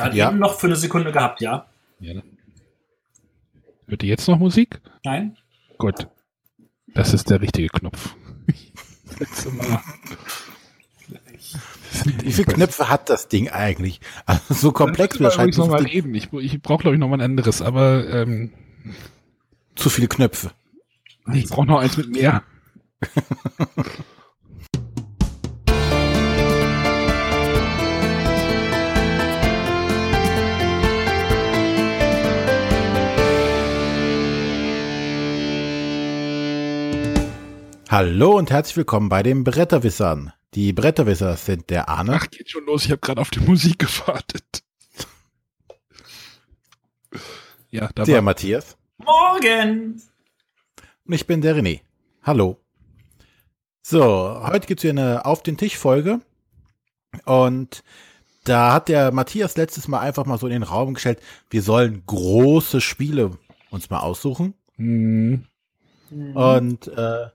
[0.00, 0.28] Gerade Ja.
[0.30, 1.66] eben noch für eine Sekunde gehabt, ja.
[2.00, 2.14] Ja.
[2.14, 2.22] ne?
[3.86, 4.80] Hört ihr jetzt noch Musik?
[5.04, 5.36] Nein?
[5.78, 6.06] Gut.
[6.94, 8.14] Das ist der richtige Knopf.
[12.22, 14.00] Wie viele Knöpfe hat das Ding eigentlich?
[14.26, 16.14] Also so komplex wie wir das scheint noch mal reden.
[16.14, 18.52] Ich, ich brauche, glaube ich, noch mal ein anderes, aber ähm,
[19.74, 20.52] zu viele Knöpfe.
[21.32, 22.42] ich brauche noch eins mit mehr.
[37.90, 40.32] Hallo und herzlich willkommen bei den Bretterwissern.
[40.54, 42.20] Die Bretterwisser sind der Arne.
[42.20, 42.84] Ach, geht schon los.
[42.84, 44.62] Ich habe gerade auf die Musik gewartet.
[47.70, 48.76] Ja, da der war Matthias.
[48.98, 50.00] Morgen!
[51.04, 51.80] Und ich bin der René.
[52.22, 52.60] Hallo.
[53.82, 56.20] So, heute gibt's hier eine Auf den Tisch Folge.
[57.24, 57.82] Und
[58.44, 61.18] da hat der Matthias letztes Mal einfach mal so in den Raum gestellt,
[61.50, 63.36] wir sollen große Spiele
[63.70, 64.54] uns mal aussuchen.
[64.76, 65.44] Hm,
[66.34, 67.30] Und äh,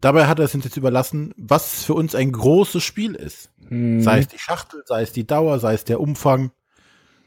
[0.00, 3.50] dabei hat er es uns jetzt überlassen, was für uns ein großes Spiel ist.
[3.68, 4.00] hm.
[4.02, 6.50] Sei es die Schachtel, sei es die Dauer, sei es der Umfang.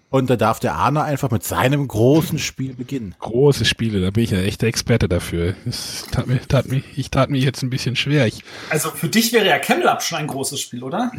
[0.10, 3.16] Und da darf der Arne einfach mit seinem großen Spiel beginnen.
[3.20, 5.56] große Spiele, da bin ich ja echt der Experte dafür.
[6.12, 8.28] Tat mir, tat mir, ich tat mir jetzt ein bisschen schwer.
[8.28, 11.14] Ich, Also für dich wäre ja Camel Up schon ein großes Spiel, oder?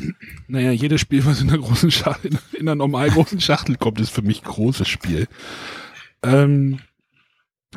[0.46, 4.10] naja, jedes Spiel, was in einer großen Schachtel, in einer normal großen Schachtel kommt, ist
[4.10, 5.26] für mich großes Spiel.
[6.22, 6.80] Ähm,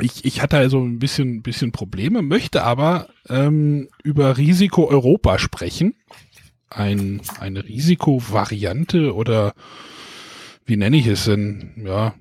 [0.01, 5.95] ich, ich hatte also ein bisschen, bisschen Probleme, möchte aber ähm, über Risiko Europa sprechen.
[6.69, 9.53] Ein, eine Risikovariante oder
[10.65, 11.83] wie nenne ich es denn?
[11.85, 12.15] Ja,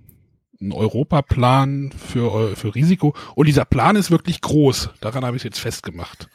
[0.60, 3.14] ein Europaplan für, für Risiko.
[3.34, 4.90] Und dieser Plan ist wirklich groß.
[5.00, 6.28] Daran habe ich es jetzt festgemacht.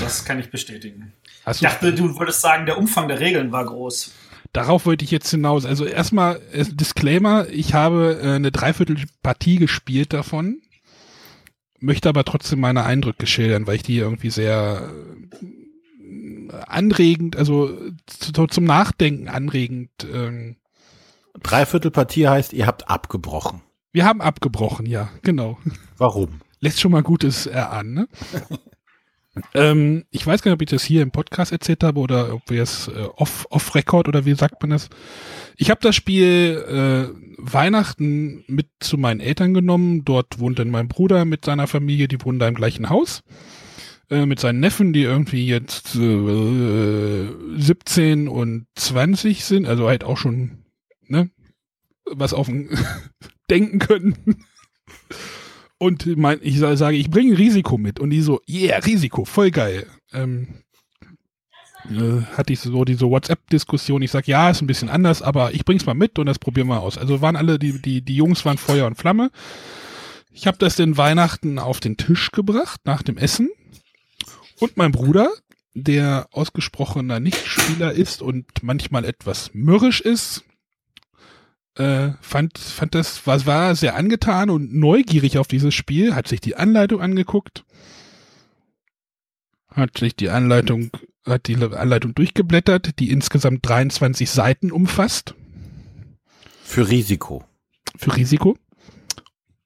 [0.00, 1.12] Das kann ich bestätigen.
[1.44, 4.12] Hast Ich du, dachte, du würdest sagen, der Umfang der Regeln war groß.
[4.54, 5.66] Darauf wollte ich jetzt hinaus.
[5.66, 10.62] Also erstmal äh, Disclaimer, ich habe äh, eine Dreiviertelpartie gespielt davon,
[11.78, 14.90] möchte aber trotzdem meine Eindrücke schildern, weil ich die irgendwie sehr
[15.42, 17.76] äh, anregend, also
[18.06, 19.90] zu, zum Nachdenken anregend.
[20.10, 20.56] Ähm,
[21.42, 23.60] Dreiviertelpartie heißt, ihr habt abgebrochen.
[23.92, 25.58] wir haben abgebrochen, ja, genau.
[25.98, 26.40] Warum?
[26.64, 27.94] lässt schon mal Gutes erahnen.
[27.94, 28.08] Ne?
[29.54, 32.42] ähm, ich weiß gar nicht, ob ich das hier im Podcast erzählt habe oder ob
[32.48, 34.88] wir es äh, off, off Record oder wie sagt man das.
[35.56, 40.04] Ich habe das Spiel äh, Weihnachten mit zu meinen Eltern genommen.
[40.04, 43.22] Dort wohnt dann mein Bruder mit seiner Familie, die wohnen da im gleichen Haus.
[44.10, 50.18] Äh, mit seinen Neffen, die irgendwie jetzt äh, 17 und 20 sind, also halt auch
[50.18, 50.64] schon
[51.08, 51.30] ne,
[52.04, 52.68] was auf dem
[53.50, 54.44] denken können.
[55.78, 58.00] Und mein, ich sa- sage, ich bringe Risiko mit.
[58.00, 59.86] Und die so, yeah, Risiko, voll geil.
[60.12, 60.48] Ähm,
[61.90, 64.00] äh, hatte ich so diese WhatsApp-Diskussion.
[64.02, 66.68] Ich sag, ja, ist ein bisschen anders, aber ich bring's mal mit und das probieren
[66.68, 66.96] wir aus.
[66.96, 69.30] Also waren alle, die, die, die Jungs waren Feuer und Flamme.
[70.32, 73.50] Ich habe das den Weihnachten auf den Tisch gebracht, nach dem Essen.
[74.60, 75.30] Und mein Bruder,
[75.74, 80.44] der ausgesprochener Nichtspieler ist und manchmal etwas mürrisch ist,
[81.76, 86.40] äh, fand, fand das, was war sehr angetan und neugierig auf dieses Spiel, hat sich
[86.40, 87.64] die Anleitung angeguckt,
[89.68, 90.90] hat sich die Anleitung,
[91.26, 95.34] hat die Anleitung durchgeblättert, die insgesamt 23 Seiten umfasst
[96.62, 97.44] Für Risiko.
[97.96, 98.56] für Risiko.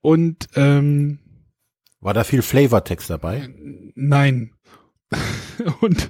[0.01, 1.19] Und ähm,
[1.99, 3.49] War da viel Flavortext dabei?
[3.95, 4.51] Nein.
[5.81, 6.09] und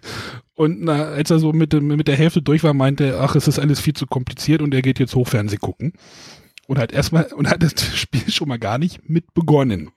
[0.59, 3.47] und na, als er so mit, mit der Hälfte durch war, meinte er, ach, es
[3.47, 5.93] ist alles viel zu kompliziert und er geht jetzt Hochfernseh gucken.
[6.67, 9.89] Und hat erstmal, und hat das Spiel schon mal gar nicht mit begonnen.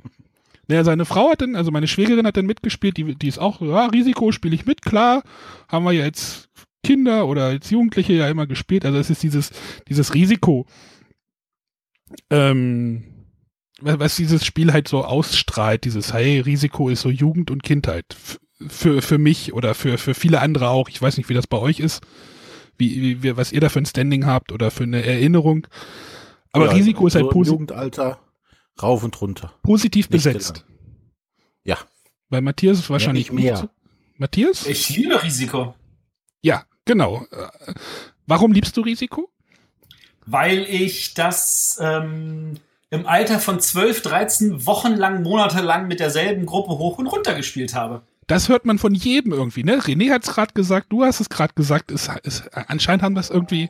[0.68, 3.60] Naja, seine Frau hat dann, also meine Schwägerin hat dann mitgespielt, die, die ist auch,
[3.60, 5.24] ja, Risiko spiele ich mit, klar.
[5.66, 6.48] Haben wir ja jetzt
[6.84, 8.84] Kinder oder als Jugendliche ja immer gespielt.
[8.84, 9.50] Also es ist dieses,
[9.88, 10.66] dieses Risiko,
[12.30, 13.02] ähm,
[13.80, 18.16] was dieses Spiel halt so ausstrahlt, dieses, hey, Risiko ist so Jugend und Kindheit.
[18.69, 20.89] Für, für mich oder für, für viele andere auch.
[20.89, 22.03] Ich weiß nicht, wie das bei euch ist,
[22.78, 25.67] wie, wie, was ihr da für ein Standing habt oder für eine Erinnerung.
[26.53, 28.19] Aber Ja, Risiko ist halt so im posi Jugendalter
[28.82, 29.53] rauf und runter.
[29.62, 30.64] positiv Nicht besetzt.
[31.64, 31.79] Ja.
[32.29, 33.56] Weil Matthias ist wahrscheinlich nicht mehr.
[33.56, 33.69] so-
[34.17, 34.67] Matthias?
[34.67, 35.75] Ich liebe Risiko.
[36.43, 37.26] Ja, genau.
[38.26, 39.31] Warum liebst du Risiko?
[40.26, 42.55] Weil ich das ähm,
[42.91, 47.75] im Alter von 12, 13 Wochen lang, monatelang mit derselben Gruppe hoch und runter gespielt
[47.75, 48.03] habe.
[48.26, 49.78] Das hört man von jedem irgendwie, ne?
[49.78, 53.30] René hat es gerade gesagt, du hast es gerade gesagt, es, es, anscheinend haben das
[53.30, 53.69] irgendwie,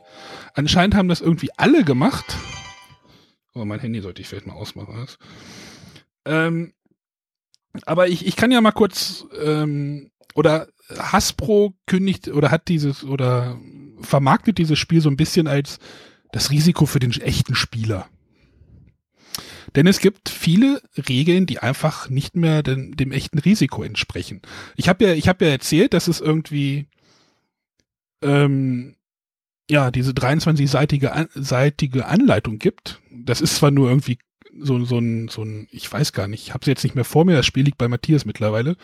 [0.53, 2.37] anscheinend haben das irgendwie alle gemacht.
[3.55, 4.95] Oh, mein Handy sollte ich vielleicht mal ausmachen.
[4.95, 5.17] Was?
[6.25, 6.73] Ähm,
[7.85, 13.59] aber ich, ich kann ja mal kurz, ähm, oder Hasbro kündigt oder hat dieses oder
[14.01, 15.79] vermarktet dieses Spiel so ein bisschen als
[16.31, 18.07] das Risiko für den echten Spieler.
[19.75, 24.41] Denn es gibt viele Regeln, die einfach nicht mehr dem, dem echten Risiko entsprechen.
[24.75, 26.87] Ich habe ja, ich ja erzählt, dass es irgendwie
[28.21, 28.95] ähm,
[29.69, 33.01] ja diese 23-seitige seitige Anleitung gibt.
[33.11, 34.19] Das ist zwar nur irgendwie
[34.59, 37.05] so, so ein, so ein, ich weiß gar nicht, ich habe es jetzt nicht mehr
[37.05, 38.75] vor mir, das Spiel liegt bei Matthias mittlerweile.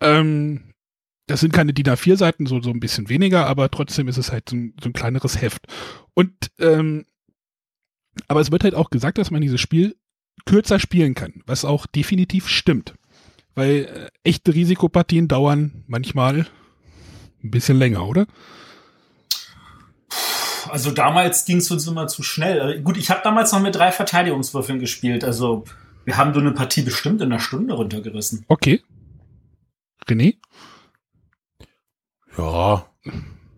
[0.00, 0.72] Ähm,
[1.26, 4.48] das sind keine DIN A4-Seiten, so, so ein bisschen weniger, aber trotzdem ist es halt
[4.48, 5.66] so ein, so ein kleineres Heft.
[6.14, 7.04] Und ähm,
[8.28, 9.96] aber es wird halt auch gesagt, dass man dieses Spiel
[10.44, 12.94] kürzer spielen kann, was auch definitiv stimmt.
[13.54, 16.46] Weil äh, echte Risikopartien dauern manchmal
[17.42, 18.26] ein bisschen länger, oder?
[20.68, 22.78] Also damals ging es uns immer zu schnell.
[22.78, 25.24] Äh, gut, ich habe damals noch mit drei Verteidigungswürfeln gespielt.
[25.24, 25.64] Also
[26.04, 28.44] wir haben so eine Partie bestimmt in einer Stunde runtergerissen.
[28.48, 28.82] Okay.
[30.06, 30.36] René?
[32.36, 32.86] Ja.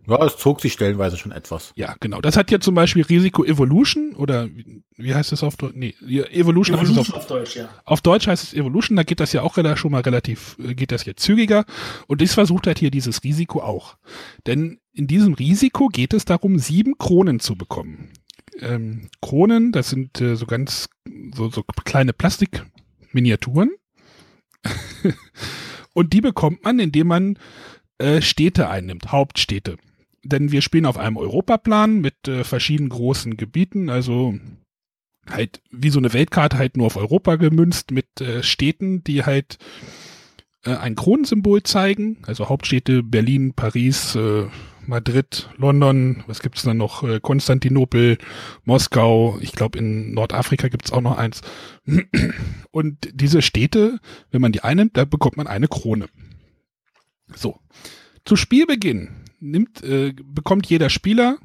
[0.06, 1.72] Ja, es zog sich stellenweise schon etwas.
[1.76, 2.20] Ja, genau.
[2.20, 4.48] Das hat ja zum Beispiel Risiko Evolution oder
[4.96, 5.74] wie heißt das auf Deutsch?
[5.76, 7.68] Nee, Evolution, Evolution auf, auf, Deutsch, ja.
[7.84, 10.92] Auf Deutsch heißt es Evolution, da geht das ja auch schon mal relativ, äh, geht
[10.92, 11.64] das jetzt zügiger.
[12.06, 13.96] Und das versucht halt hier dieses Risiko auch.
[14.46, 18.10] Denn in diesem Risiko geht es darum, sieben Kronen zu bekommen.
[18.60, 20.88] Ähm, Kronen, das sind äh, so ganz,
[21.34, 23.70] so, so kleine Plastikminiaturen.
[25.92, 27.38] Und die bekommt man, indem man
[27.98, 29.76] äh, Städte einnimmt, Hauptstädte.
[30.22, 34.34] Denn wir spielen auf einem Europaplan mit äh, verschiedenen großen Gebieten, also
[35.28, 39.58] halt wie so eine Weltkarte halt nur auf Europa gemünzt mit äh, Städten, die halt
[40.64, 44.46] äh, ein Kronensymbol zeigen, also Hauptstädte Berlin, Paris, äh,
[44.86, 47.02] Madrid, London, was gibt's dann noch?
[47.02, 48.18] Äh, Konstantinopel,
[48.64, 51.42] Moskau, ich glaube in Nordafrika gibt's auch noch eins.
[52.70, 54.00] Und diese Städte,
[54.30, 56.08] wenn man die einnimmt, da bekommt man eine Krone.
[57.34, 57.58] So.
[58.24, 59.08] Zu Spielbeginn
[59.40, 61.38] nimmt, äh, bekommt jeder Spieler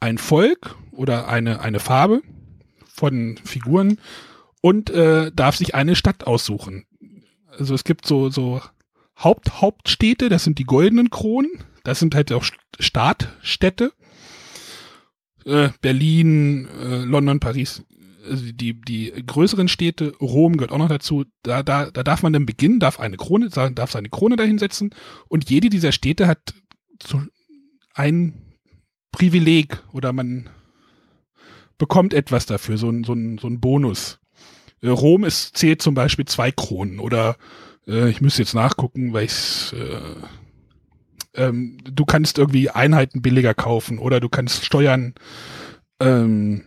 [0.00, 2.22] ein Volk oder eine, eine Farbe
[2.86, 3.98] von Figuren
[4.60, 6.84] und äh, darf sich eine Stadt aussuchen.
[7.58, 8.60] Also es gibt so, so
[9.18, 11.50] Haupt, Hauptstädte, das sind die goldenen Kronen,
[11.84, 12.44] das sind halt auch
[12.78, 13.92] Startstädte.
[15.44, 17.82] Äh, Berlin, äh, London, Paris,
[18.28, 22.32] also die, die größeren Städte, Rom gehört auch noch dazu, da, da, da darf man
[22.32, 24.94] dann beginnen, darf eine Krone, darf seine Krone dahinsetzen
[25.28, 26.54] und jede dieser Städte hat
[27.02, 27.22] so
[27.94, 28.34] ein
[29.12, 30.48] Privileg oder man
[31.78, 34.20] bekommt etwas dafür, so ein, so ein, so ein Bonus.
[34.82, 37.36] Äh, Rom ist, zählt zum Beispiel zwei Kronen oder
[37.86, 40.14] äh, ich müsste jetzt nachgucken, weil ich äh,
[41.34, 45.14] ähm, du kannst irgendwie Einheiten billiger kaufen oder du kannst Steuern
[46.00, 46.64] ähm,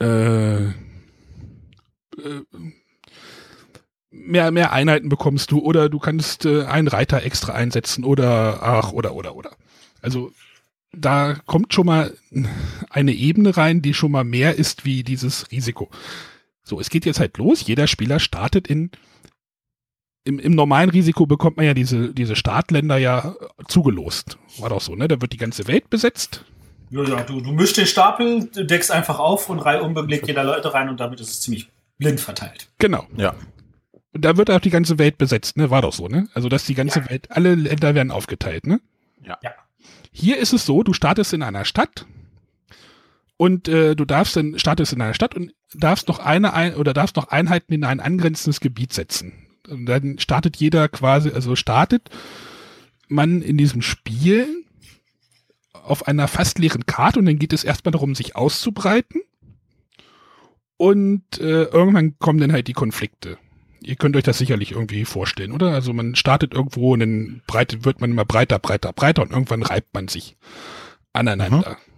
[0.00, 0.72] äh, äh,
[4.18, 8.92] mehr, mehr Einheiten bekommst du oder du kannst äh, einen Reiter extra einsetzen oder ach
[8.92, 9.50] oder oder oder.
[10.02, 10.32] Also
[10.92, 12.16] da kommt schon mal
[12.90, 15.90] eine Ebene rein, die schon mal mehr ist wie dieses Risiko.
[16.62, 17.66] So, es geht jetzt halt los.
[17.66, 18.90] Jeder Spieler startet in
[20.24, 23.34] im, im normalen Risiko bekommt man ja diese, diese Startländer ja
[23.66, 24.36] zugelost.
[24.58, 25.08] War doch so, ne?
[25.08, 26.44] Da wird die ganze Welt besetzt.
[26.90, 30.74] Ja, ja, du, du mischst den Stapel, deckst einfach auf und reih unbeblickt jeder Leute
[30.74, 31.68] rein und damit ist es ziemlich
[31.98, 32.68] blind verteilt.
[32.78, 33.06] Genau.
[33.16, 33.34] Ja.
[34.12, 35.70] Und da wird auch die ganze Welt besetzt, ne?
[35.70, 36.28] War doch so, ne?
[36.34, 37.10] Also, dass die ganze ja.
[37.10, 38.80] Welt, alle Länder werden aufgeteilt, ne?
[39.22, 39.38] Ja.
[39.42, 39.52] ja.
[40.10, 42.06] Hier ist es so, du startest in einer Stadt
[43.36, 46.94] und äh, du darfst dann startest in einer Stadt und darfst noch eine ein, oder
[46.94, 49.46] darfst noch Einheiten in ein angrenzendes Gebiet setzen.
[49.68, 52.08] Und dann startet jeder quasi, also startet
[53.08, 54.64] man in diesem Spiel
[55.72, 59.22] auf einer fast leeren Karte und dann geht es erstmal darum, sich auszubreiten.
[60.76, 63.38] Und äh, irgendwann kommen dann halt die Konflikte.
[63.88, 65.72] Ihr könnt euch das sicherlich irgendwie vorstellen, oder?
[65.72, 69.62] Also man startet irgendwo und dann breitet, wird man immer breiter, breiter, breiter und irgendwann
[69.62, 70.36] reibt man sich
[71.14, 71.70] aneinander.
[71.70, 71.92] Mhm.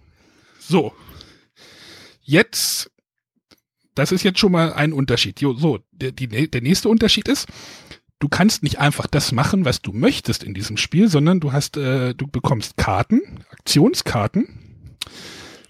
[0.57, 0.93] So.
[2.21, 2.89] Jetzt,
[3.93, 5.37] das ist jetzt schon mal ein Unterschied.
[5.39, 7.49] So, der, die, der nächste Unterschied ist,
[8.19, 11.75] du kannst nicht einfach das machen, was du möchtest in diesem Spiel, sondern du hast,
[11.75, 14.95] äh, du bekommst Karten, Aktionskarten.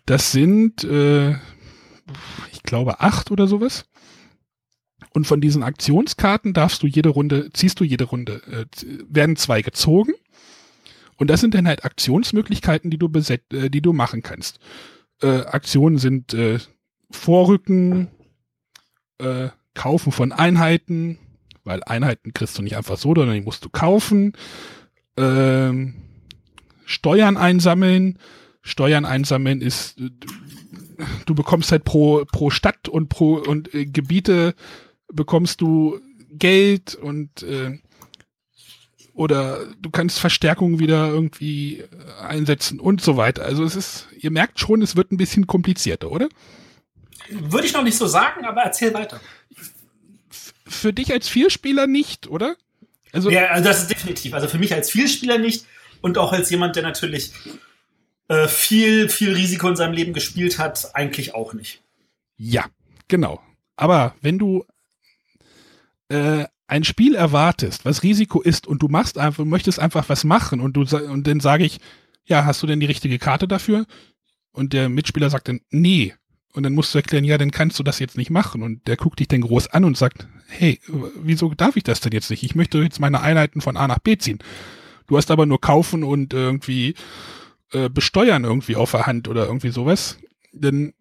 [0.06, 1.32] Das sind, äh,
[2.51, 3.86] ich glaube, acht oder sowas.
[5.13, 8.65] Und von diesen Aktionskarten darfst du jede Runde, ziehst du jede Runde, äh,
[9.10, 10.13] werden zwei gezogen.
[11.18, 14.60] Und das sind dann halt Aktionsmöglichkeiten, die du beset äh, die du machen kannst.
[15.22, 16.60] Äh, Aktionen sind äh,
[17.12, 18.08] Vorrücken,
[19.20, 21.20] äh, Kaufen von Einheiten,
[21.63, 24.34] weil Einheiten kriegst du nicht einfach so, sondern die musst du kaufen.
[25.18, 25.96] Ähm,
[26.86, 28.18] Steuern einsammeln.
[28.63, 30.00] Steuern einsammeln ist,
[31.25, 34.56] du bekommst halt pro, pro Stadt und pro und äh, Gebiete
[35.13, 36.00] bekommst du
[36.32, 37.80] Geld und äh,
[39.13, 41.88] oder du kannst Verstärkung wieder irgendwie äh,
[42.22, 43.44] einsetzen und so weiter.
[43.44, 46.30] Also es ist, ihr merkt schon, es wird ein bisschen komplizierter, oder?
[47.30, 49.20] Würde ich noch nicht so sagen, aber erzähl weiter.
[50.65, 52.56] Für dich als Vierspieler nicht, oder?
[53.12, 54.34] Also, ja, also das ist definitiv.
[54.34, 55.65] Also für mich als Vierspieler nicht
[56.01, 57.32] und auch als jemand, der natürlich
[58.30, 61.82] äh, viel, viel Risiko in seinem Leben gespielt hat, eigentlich auch nicht.
[62.38, 62.65] Ja,
[63.08, 63.41] genau.
[63.75, 64.65] Aber wenn du
[66.12, 70.62] äh, ein Spiel erwartest, was Risiko ist und du machst einfach, möchtest einfach was machen
[70.62, 71.80] und du und dann sage ich,
[72.25, 73.86] ja, hast du denn die richtige Karte dafür?
[74.51, 76.13] Und der Mitspieler sagt dann, nee.
[76.53, 78.62] Und dann musst du erklären, ja, dann kannst du das jetzt nicht machen.
[78.62, 80.82] Und der guckt dich dann groß an und sagt, hey,
[81.24, 82.44] wieso darf ich das denn jetzt nicht?
[82.44, 84.39] Ich möchte jetzt meine Einheiten von A nach B ziehen.
[85.08, 86.96] Du hast aber nur kaufen und irgendwie
[87.72, 90.18] äh, besteuern irgendwie auf der Hand oder irgendwie sowas.
[90.51, 90.94] Denn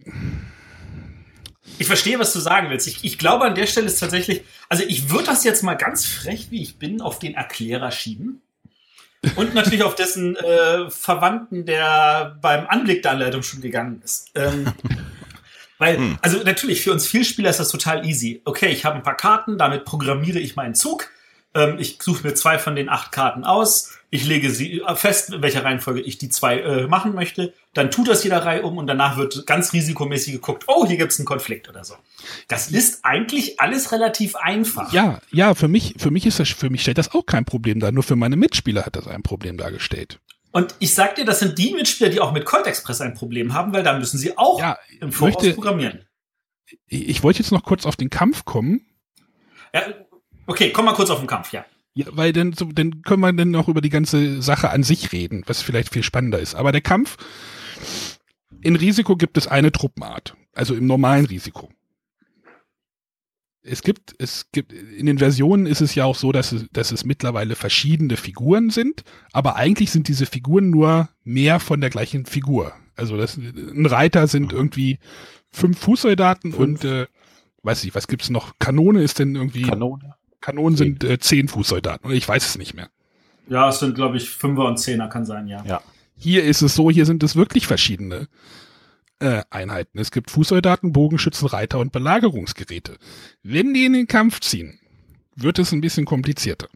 [1.79, 2.87] ich verstehe, was du sagen willst.
[2.87, 6.07] Ich, ich glaube, an der Stelle ist tatsächlich, also ich würde das jetzt mal ganz
[6.07, 8.43] frech, wie ich bin, auf den Erklärer schieben.
[9.37, 14.31] Und natürlich auf dessen äh, Verwandten, der beim Anblick der Anleitung schon gegangen ist.
[14.35, 14.73] Ähm,
[15.79, 16.19] weil, hm.
[16.23, 18.41] also natürlich, für uns Vielspieler ist das total easy.
[18.45, 21.11] Okay, ich habe ein paar Karten, damit programmiere ich meinen Zug.
[21.55, 25.33] Ähm, ich suche mir zwei von den acht Karten aus ich lege sie äh, fest,
[25.33, 27.55] in welcher Reihenfolge ich die zwei äh, machen möchte.
[27.75, 31.19] Dann tut das jeder Reihe um und danach wird ganz risikomäßig geguckt, oh, hier gibt's
[31.19, 31.95] einen Konflikt oder so.
[32.49, 34.93] Das ist eigentlich alles relativ einfach.
[34.93, 37.79] Ja, ja, für mich, für mich ist das, für mich stellt das auch kein Problem
[37.79, 37.93] dar.
[37.93, 40.19] Nur für meine Mitspieler hat das ein Problem dargestellt.
[40.53, 43.55] Und ich sag dir, das sind die Mitspieler, die auch mit Colt Express ein Problem
[43.55, 46.05] haben, weil da müssen sie auch ja, im Voraus möchte, programmieren.
[46.89, 48.85] Ich, ich wollte jetzt noch kurz auf den Kampf kommen.
[49.73, 49.83] Ja,
[50.49, 51.65] okay, komm mal kurz auf den Kampf, ja.
[52.01, 55.13] Ja, weil dann, so, dann können wir dann noch über die ganze Sache an sich
[55.13, 56.55] reden, was vielleicht viel spannender ist.
[56.55, 57.17] Aber der Kampf,
[58.61, 61.71] in Risiko gibt es eine Truppenart, also im normalen Risiko.
[63.63, 66.93] Es gibt, es gibt, in den Versionen ist es ja auch so, dass es, dass
[66.93, 72.25] es mittlerweile verschiedene Figuren sind, aber eigentlich sind diese Figuren nur mehr von der gleichen
[72.25, 72.73] Figur.
[72.97, 74.99] Also das, ein Reiter sind irgendwie
[75.51, 76.83] fünf Fußsoldaten fünf.
[76.83, 77.07] und äh,
[77.63, 78.59] weiß ich, was gibt's noch?
[78.59, 79.63] Kanone ist denn irgendwie.
[79.63, 80.15] Kanone.
[80.41, 82.11] Kanonen sind äh, zehn Fußsoldaten.
[82.13, 82.91] Ich weiß es nicht mehr.
[83.49, 85.63] Ja, es sind, glaube ich, Fünfer und Zehner, kann sein, ja.
[85.65, 85.83] Ja.
[86.17, 88.29] Hier ist es so, hier sind es wirklich verschiedene
[89.19, 89.99] äh, Einheiten.
[89.99, 92.97] Es gibt Fußsoldaten, Bogenschützen, Reiter und Belagerungsgeräte.
[93.43, 94.79] Wenn die in den Kampf ziehen,
[95.35, 96.69] wird es ein bisschen komplizierter.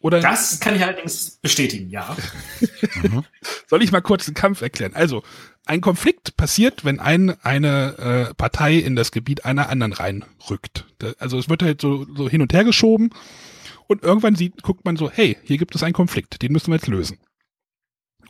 [0.00, 2.16] Oder das kann ich allerdings bestätigen, ja.
[3.66, 4.94] Soll ich mal kurz den Kampf erklären?
[4.94, 5.22] Also,
[5.66, 10.86] ein Konflikt passiert, wenn ein, eine äh, Partei in das Gebiet einer anderen reinrückt.
[11.18, 13.10] Also es wird halt so, so hin und her geschoben
[13.86, 16.76] und irgendwann sieht, guckt man so, hey, hier gibt es einen Konflikt, den müssen wir
[16.76, 17.18] jetzt lösen.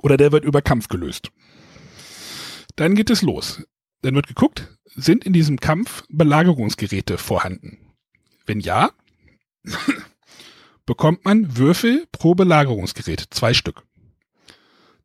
[0.03, 1.31] Oder der wird über Kampf gelöst.
[2.77, 3.63] Dann geht es los.
[4.03, 7.79] Dann wird geguckt, sind in diesem Kampf Belagerungsgeräte vorhanden?
[8.47, 8.91] Wenn ja,
[10.91, 13.85] bekommt man Würfel pro Belagerungsgerät, zwei Stück.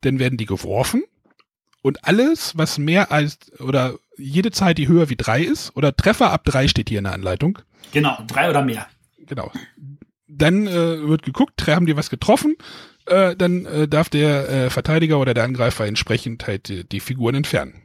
[0.00, 1.04] Dann werden die geworfen
[1.80, 6.32] und alles, was mehr als oder jede Zeit, die höher wie drei ist, oder Treffer
[6.32, 7.60] ab drei steht hier in der Anleitung.
[7.92, 8.88] Genau, drei oder mehr.
[9.26, 9.52] Genau.
[10.26, 12.56] Dann äh, wird geguckt, haben die was getroffen,
[13.06, 17.36] äh, dann äh, darf der äh, Verteidiger oder der Angreifer entsprechend halt die, die Figuren
[17.36, 17.80] entfernen.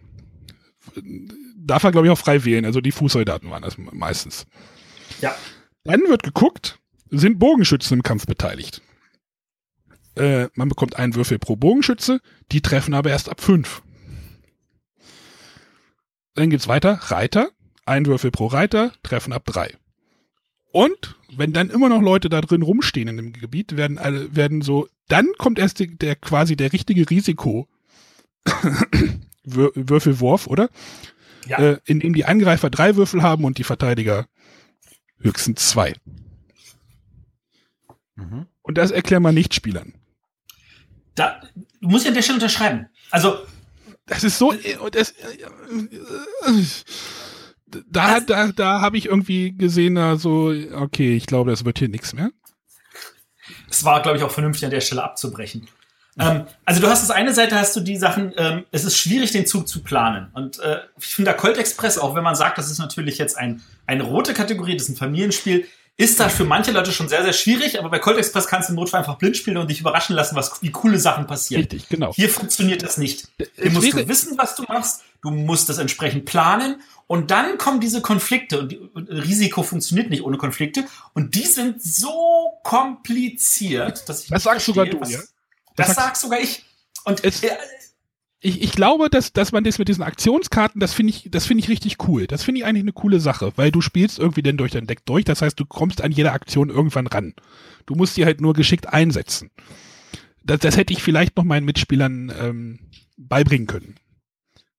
[1.56, 4.48] Darf er, glaube ich, auch frei wählen, also die Fußsoldaten waren das meistens.
[5.22, 5.36] Ja.
[5.84, 6.80] Dann wird geguckt,
[7.12, 8.82] sind Bogenschützen im Kampf beteiligt.
[10.16, 13.82] Äh, man bekommt einen Würfel pro Bogenschütze, die treffen aber erst ab fünf.
[16.36, 16.94] Dann geht's weiter.
[17.04, 17.52] Reiter.
[17.86, 19.76] Ein Würfel pro Reiter, treffen ab drei.
[20.72, 24.62] Und wenn dann immer noch Leute da drin rumstehen in dem Gebiet, werden alle, werden
[24.62, 27.68] so, dann kommt erst die, der quasi der richtige Risiko
[29.44, 30.70] Würfelwurf, oder?
[31.48, 31.58] Ja.
[31.58, 34.28] Äh, in dem die Angreifer drei Würfel haben und die Verteidiger
[35.20, 35.96] höchstens zwei.
[38.22, 38.46] Mhm.
[38.62, 39.94] Und das erklären wir Nichtspielern.
[41.16, 42.88] Da, du musst ja an der Stelle unterschreiben.
[43.10, 43.38] Also,
[44.06, 44.54] das ist so,
[44.92, 45.14] das,
[47.66, 52.14] da, da, da habe ich irgendwie gesehen, also, okay, ich glaube, das wird hier nichts
[52.14, 52.32] mehr.
[53.70, 55.68] Es war, glaube ich, auch vernünftig an der Stelle abzubrechen.
[56.20, 59.32] Ähm, also du hast das eine Seite, hast du die Sachen, ähm, es ist schwierig,
[59.32, 60.30] den Zug zu planen.
[60.34, 63.38] Und äh, ich finde, der Colt Express, auch wenn man sagt, das ist natürlich jetzt
[63.38, 65.66] ein, eine rote Kategorie, das ist ein Familienspiel,
[65.98, 68.74] ist das für manche Leute schon sehr, sehr schwierig, aber bei Colt Express kannst du
[68.74, 71.62] im Notfall einfach blind spielen und dich überraschen lassen, was, wie coole Sachen passieren.
[71.62, 72.14] Richtig, genau.
[72.14, 73.28] Hier funktioniert das nicht.
[73.56, 77.80] Hier musst du wissen, was du machst, du musst das entsprechend planen und dann kommen
[77.80, 84.08] diese Konflikte und, die, und Risiko funktioniert nicht ohne Konflikte und die sind so kompliziert,
[84.10, 85.20] dass ich Das sagst sogar du, was, ja?
[85.76, 86.66] Das, das sagst sogar ich.
[87.04, 87.50] Und es, äh,
[88.44, 91.64] ich, ich glaube, dass, dass man das mit diesen Aktionskarten, das finde ich, das finde
[91.64, 92.26] ich richtig cool.
[92.26, 95.06] Das finde ich eigentlich eine coole Sache, weil du spielst irgendwie denn durch dein Deck
[95.06, 95.24] durch.
[95.26, 97.36] Das heißt, du kommst an jede Aktion irgendwann ran.
[97.86, 99.52] Du musst die halt nur geschickt einsetzen.
[100.44, 102.80] Das, das hätte ich vielleicht noch meinen Mitspielern ähm,
[103.16, 103.96] beibringen können.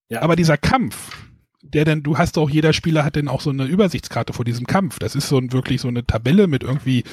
[0.09, 0.23] Ja.
[0.23, 1.17] Aber dieser Kampf,
[1.63, 4.67] der denn, du hast auch, jeder Spieler hat dann auch so eine Übersichtskarte vor diesem
[4.67, 4.99] Kampf.
[4.99, 7.05] Das ist so ein, wirklich so eine Tabelle mit irgendwie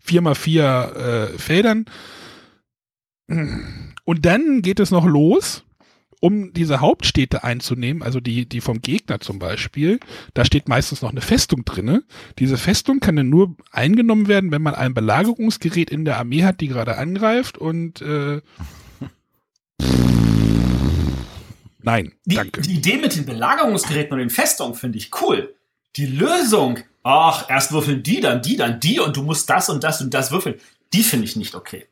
[0.00, 1.86] vier mal vier äh, Feldern.
[3.28, 5.65] Und dann geht es noch los
[6.26, 10.00] um diese Hauptstädte einzunehmen, also die, die vom Gegner zum Beispiel,
[10.34, 12.02] da steht meistens noch eine Festung drinne.
[12.40, 16.60] Diese Festung kann dann nur eingenommen werden, wenn man ein Belagerungsgerät in der Armee hat,
[16.60, 18.40] die gerade angreift und äh,
[21.82, 22.62] Nein, die, danke.
[22.62, 25.54] Die Idee mit den Belagerungsgeräten und den Festungen finde ich cool.
[25.94, 29.84] Die Lösung, ach, erst würfeln die, dann die, dann die und du musst das und
[29.84, 30.56] das und das würfeln,
[30.92, 31.86] die finde ich nicht okay.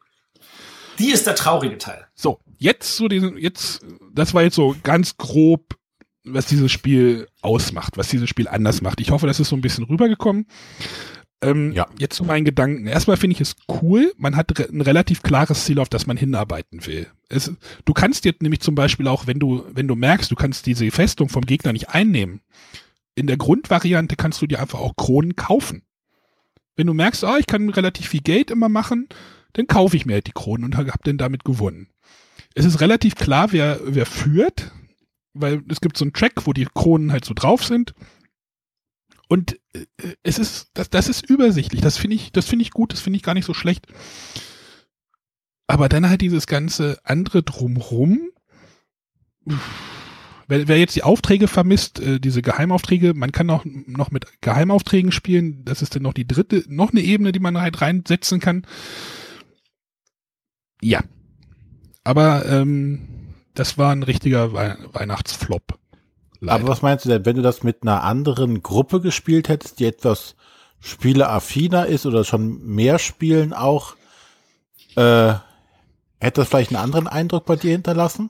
[0.99, 2.07] Die ist der traurige Teil.
[2.15, 5.77] So, jetzt so diesen, jetzt, das war jetzt so ganz grob,
[6.25, 9.01] was dieses Spiel ausmacht, was dieses Spiel anders macht.
[9.01, 10.47] Ich hoffe, das ist so ein bisschen rübergekommen.
[11.43, 11.87] Ähm, ja.
[11.99, 12.87] Jetzt zu meinen Gedanken.
[12.87, 16.87] Erstmal finde ich es cool, man hat ein relativ klares Ziel, auf das man hinarbeiten
[16.87, 17.07] will.
[17.29, 17.53] Es,
[17.85, 20.91] du kannst jetzt nämlich zum Beispiel auch, wenn du, wenn du merkst, du kannst diese
[20.91, 22.41] Festung vom Gegner nicht einnehmen,
[23.15, 25.83] in der Grundvariante kannst du dir einfach auch Kronen kaufen.
[26.77, 29.09] Wenn du merkst, oh, ich kann relativ viel Geld immer machen,
[29.55, 31.89] dann kaufe ich mir halt die Kronen und habe dann damit gewonnen.
[32.55, 34.71] Es ist relativ klar, wer, wer führt,
[35.33, 37.95] weil es gibt so einen Track, wo die Kronen halt so drauf sind.
[39.29, 39.87] Und äh,
[40.23, 41.81] es ist, das, das ist übersichtlich.
[41.81, 43.87] Das finde ich, das finde ich gut, das finde ich gar nicht so schlecht.
[45.67, 48.31] Aber dann halt dieses ganze andere drumrum.
[50.47, 55.11] Wer, wer jetzt die Aufträge vermisst, äh, diese Geheimaufträge, man kann auch noch mit Geheimaufträgen
[55.11, 55.65] spielen.
[55.65, 58.67] Das ist dann noch die dritte, noch eine Ebene, die man halt reinsetzen kann.
[60.85, 61.03] Ja.
[62.05, 65.79] Aber ähm, das war ein richtiger We Weihnachtsflop.
[66.41, 66.55] Leider.
[66.61, 69.87] Aber was meinst du denn, wenn du das mit einer anderen Gruppe gespielt hättest, die
[69.87, 70.37] etwas
[70.81, 73.97] spieleaffiner ist oder schon mehr spielen auch,
[74.97, 75.33] äh,
[76.21, 78.29] hätte das vielleicht einen anderen Eindruck bei dir hinterlassen?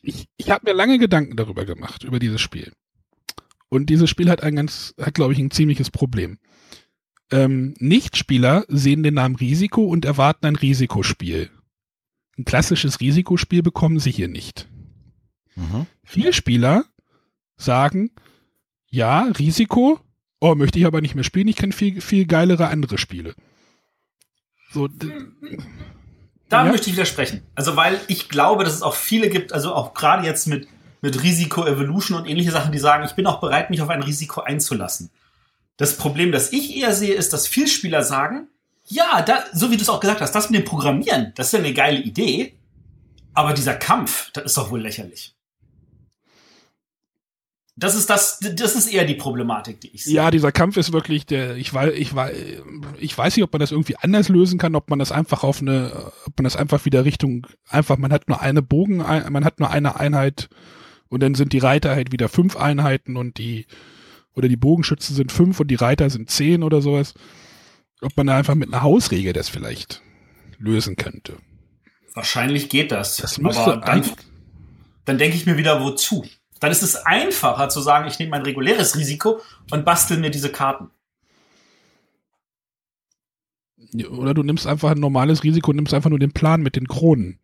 [0.00, 2.72] Ich, ich habe mir lange Gedanken darüber gemacht, über dieses Spiel.
[3.68, 6.38] Und dieses Spiel hat ein ganz, hat glaube ich ein ziemliches Problem.
[7.30, 11.50] Ähm, Nichtspieler sehen den Namen Risiko und erwarten ein Risikospiel.
[12.40, 14.66] Ein klassisches Risikospiel bekommen sie hier nicht.
[15.56, 15.84] Mhm.
[16.02, 16.86] Viele Spieler
[17.58, 18.12] sagen,
[18.88, 20.00] ja, Risiko,
[20.40, 23.34] oh, möchte ich aber nicht mehr spielen, ich kenne viel, viel geilere andere Spiele.
[24.72, 24.88] So,
[26.48, 26.70] da ja.
[26.70, 27.42] möchte ich widersprechen.
[27.54, 30.66] Also, weil ich glaube, dass es auch viele gibt, also auch gerade jetzt mit,
[31.02, 34.02] mit Risiko Evolution und ähnliche Sachen, die sagen, ich bin auch bereit, mich auf ein
[34.02, 35.10] Risiko einzulassen.
[35.76, 38.48] Das Problem, das ich eher sehe, ist, dass viele Spieler sagen,
[38.90, 41.52] ja, da, so wie du es auch gesagt hast, das mit dem Programmieren, das ist
[41.52, 42.54] ja eine geile Idee.
[43.32, 45.34] Aber dieser Kampf, das ist doch wohl lächerlich.
[47.76, 50.14] Das ist das, das ist eher die Problematik, die ich sehe.
[50.14, 52.34] Ja, dieser Kampf ist wirklich der, ich weiß, ich weiß,
[52.98, 55.62] ich weiß nicht, ob man das irgendwie anders lösen kann, ob man das einfach auf
[55.62, 59.60] eine, ob man das einfach wieder Richtung, einfach, man hat nur eine Bogen, man hat
[59.60, 60.50] nur eine Einheit
[61.08, 63.66] und dann sind die Reiter halt wieder fünf Einheiten und die,
[64.34, 67.14] oder die Bogenschützen sind fünf und die Reiter sind zehn oder sowas
[68.02, 70.02] ob man da einfach mit einer Hausregel das vielleicht
[70.58, 71.36] lösen könnte.
[72.14, 73.16] Wahrscheinlich geht das.
[73.16, 74.04] Das müsste aber dann,
[75.04, 76.24] dann denke ich mir wieder, wozu?
[76.58, 80.52] Dann ist es einfacher zu sagen, ich nehme mein reguläres Risiko und bastel mir diese
[80.52, 80.90] Karten.
[84.10, 86.86] Oder du nimmst einfach ein normales Risiko und nimmst einfach nur den Plan mit den
[86.86, 87.38] Kronen.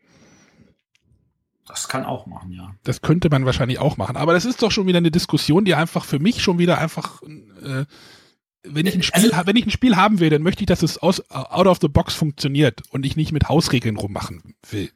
[1.67, 2.75] Das kann auch machen, ja.
[2.85, 4.17] Das könnte man wahrscheinlich auch machen.
[4.17, 7.23] Aber das ist doch schon wieder eine Diskussion, die einfach für mich schon wieder einfach
[7.63, 7.85] äh,
[8.69, 10.83] wenn ich ein Spiel, also, wenn ich ein Spiel haben will, dann möchte ich, dass
[10.83, 14.91] es aus, out of the box funktioniert und ich nicht mit Hausregeln rummachen will.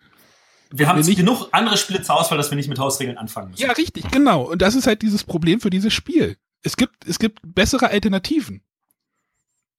[0.73, 3.63] Wir haben nicht genug andere Spiele zur Auswahl, dass wir nicht mit Hausregeln anfangen müssen.
[3.63, 4.43] Ja, richtig, genau.
[4.43, 6.37] Und das ist halt dieses Problem für dieses Spiel.
[6.63, 8.63] Es gibt, es gibt bessere Alternativen.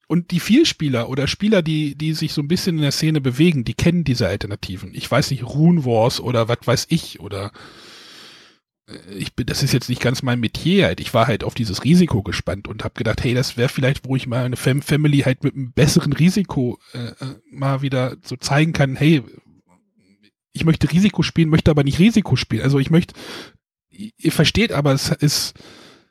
[0.08, 3.63] Und die Vielspieler oder Spieler, die, die sich so ein bisschen in der Szene bewegen,
[3.63, 4.93] die kennen diese Alternativen.
[4.93, 7.54] Ich weiß nicht, Rune Wars oder was weiß ich oder
[9.10, 11.00] ich bin, das ist jetzt nicht ganz mein Metier halt.
[11.00, 14.15] Ich war halt auf dieses Risiko gespannt und habe gedacht, hey, das wäre vielleicht, wo
[14.15, 18.36] ich mal eine Fam Family halt mit einem besseren Risiko äh, äh, mal wieder so
[18.36, 19.24] zeigen kann, hey,
[20.54, 22.63] ich möchte Risiko spielen, möchte aber nicht Risiko spielen.
[22.63, 23.13] Also ich möchte,
[23.89, 25.54] ihr versteht, aber es ist,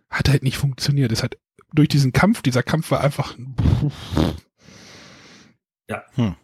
[0.08, 1.12] hat halt nicht funktioniert.
[1.12, 1.36] Es hat
[1.72, 3.36] durch diesen Kampf, dieser Kampf war einfach.
[5.88, 6.04] Ja.
[6.14, 6.36] Hm.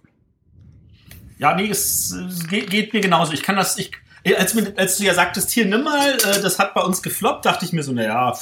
[1.38, 3.32] Ja, nee, es, es geht, geht, mir genauso.
[3.32, 3.92] Ich kann das, ich,
[4.34, 7.64] als, als, du ja sagtest, hier nimm mal, äh, das hat bei uns gefloppt, dachte
[7.64, 8.36] ich mir so, naja,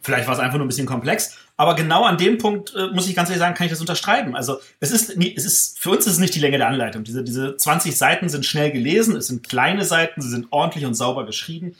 [0.00, 1.36] vielleicht war es einfach nur ein bisschen komplex.
[1.56, 4.34] Aber genau an dem Punkt äh, muss ich ganz ehrlich sagen, kann ich das unterschreiben.
[4.34, 7.04] Also es ist, nie, es ist für uns ist es nicht die Länge der Anleitung.
[7.04, 10.94] Diese, diese 20 Seiten sind schnell gelesen, es sind kleine Seiten, sie sind ordentlich und
[10.94, 11.76] sauber geschrieben.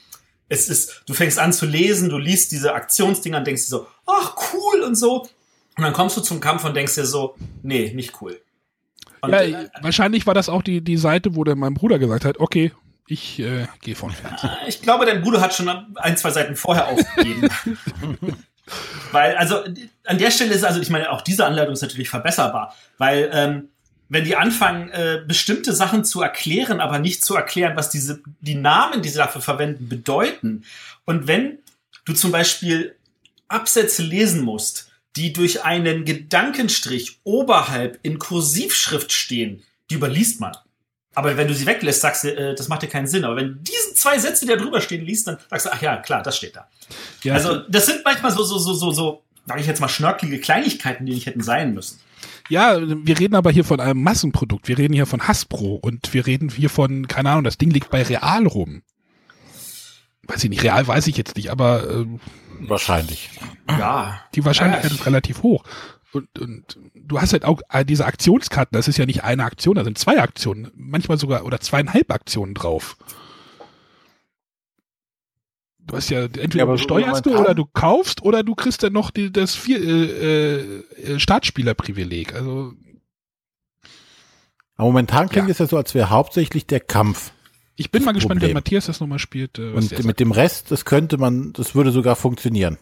[0.49, 3.87] Es ist, du fängst an zu lesen, du liest diese Aktionsdinger und denkst dir so,
[4.07, 5.23] ach cool und so.
[5.77, 8.41] Und dann kommst du zum Kampf und denkst dir so, nee, nicht cool.
[9.23, 12.25] Und, ja, äh, wahrscheinlich war das auch die, die Seite, wo der mein Bruder gesagt
[12.25, 12.73] hat, okay,
[13.13, 14.51] ich äh, gehe von Fernsehen.
[14.67, 17.49] Ich glaube, dein Bruder hat schon ein, zwei Seiten vorher aufgegeben.
[19.13, 19.63] weil, also
[20.05, 23.69] an der Stelle ist, also ich meine, auch diese Anleitung ist natürlich verbesserbar, weil ähm,
[24.09, 28.57] wenn die anfangen, äh, bestimmte Sachen zu erklären, aber nicht zu erklären, was diese, die
[28.57, 30.65] Namen, die sie dafür verwenden, bedeuten.
[31.07, 31.59] Und wenn
[32.05, 32.95] du zum Beispiel
[33.49, 40.53] Absätze lesen musst, die durch einen Gedankenstrich oberhalb in Kursivschrift stehen, die überliest man.
[41.15, 43.25] Aber wenn du sie weglässt, sagst du, äh, das macht dir keinen Sinn.
[43.25, 45.83] Aber wenn du diese zwei Sätze, die da drüber stehen, liest, dann sagst du, ach
[45.83, 46.69] ja, klar, das steht da.
[47.23, 50.41] Ja, also das sind manchmal so, so, so, so, so, sag ich jetzt mal, schnörkelige
[50.41, 52.01] Kleinigkeiten, die nicht hätten sein müssen.
[52.49, 54.69] Ja, wir reden aber hier von einem Massenprodukt.
[54.69, 57.91] Wir reden hier von Hasbro und wir reden hier von, keine Ahnung, das Ding liegt
[57.91, 58.83] bei Real rum.
[60.25, 62.21] Weiß ich nicht, Real weiß ich jetzt nicht, aber ähm,
[62.69, 63.31] Wahrscheinlich.
[63.69, 64.21] Ja.
[64.35, 64.97] die Wahrscheinlichkeit Ja.
[64.97, 65.65] ist relativ hoch.
[66.13, 69.77] Und, und du hast halt auch äh, diese Aktionskarten, das ist ja nicht eine Aktion,
[69.77, 72.97] da sind zwei Aktionen, manchmal sogar oder zweieinhalb Aktionen drauf.
[75.85, 79.11] Du hast ja entweder Ja, steuerst du oder du kaufst oder du kriegst dann noch
[79.11, 80.57] die, das vier, äh,
[81.15, 82.35] äh, Startspielerprivileg.
[82.35, 82.73] Also
[84.77, 85.53] Aber momentan klingt Ja.
[85.53, 87.33] es ja so, als wäre hauptsächlich der Kampf.
[87.77, 88.49] Ich bin mal gespannt, Problem.
[88.51, 89.59] wenn Matthias das nochmal spielt.
[89.59, 92.79] Äh, was Und mit dem Rest, das könnte man, das würde sogar funktionieren.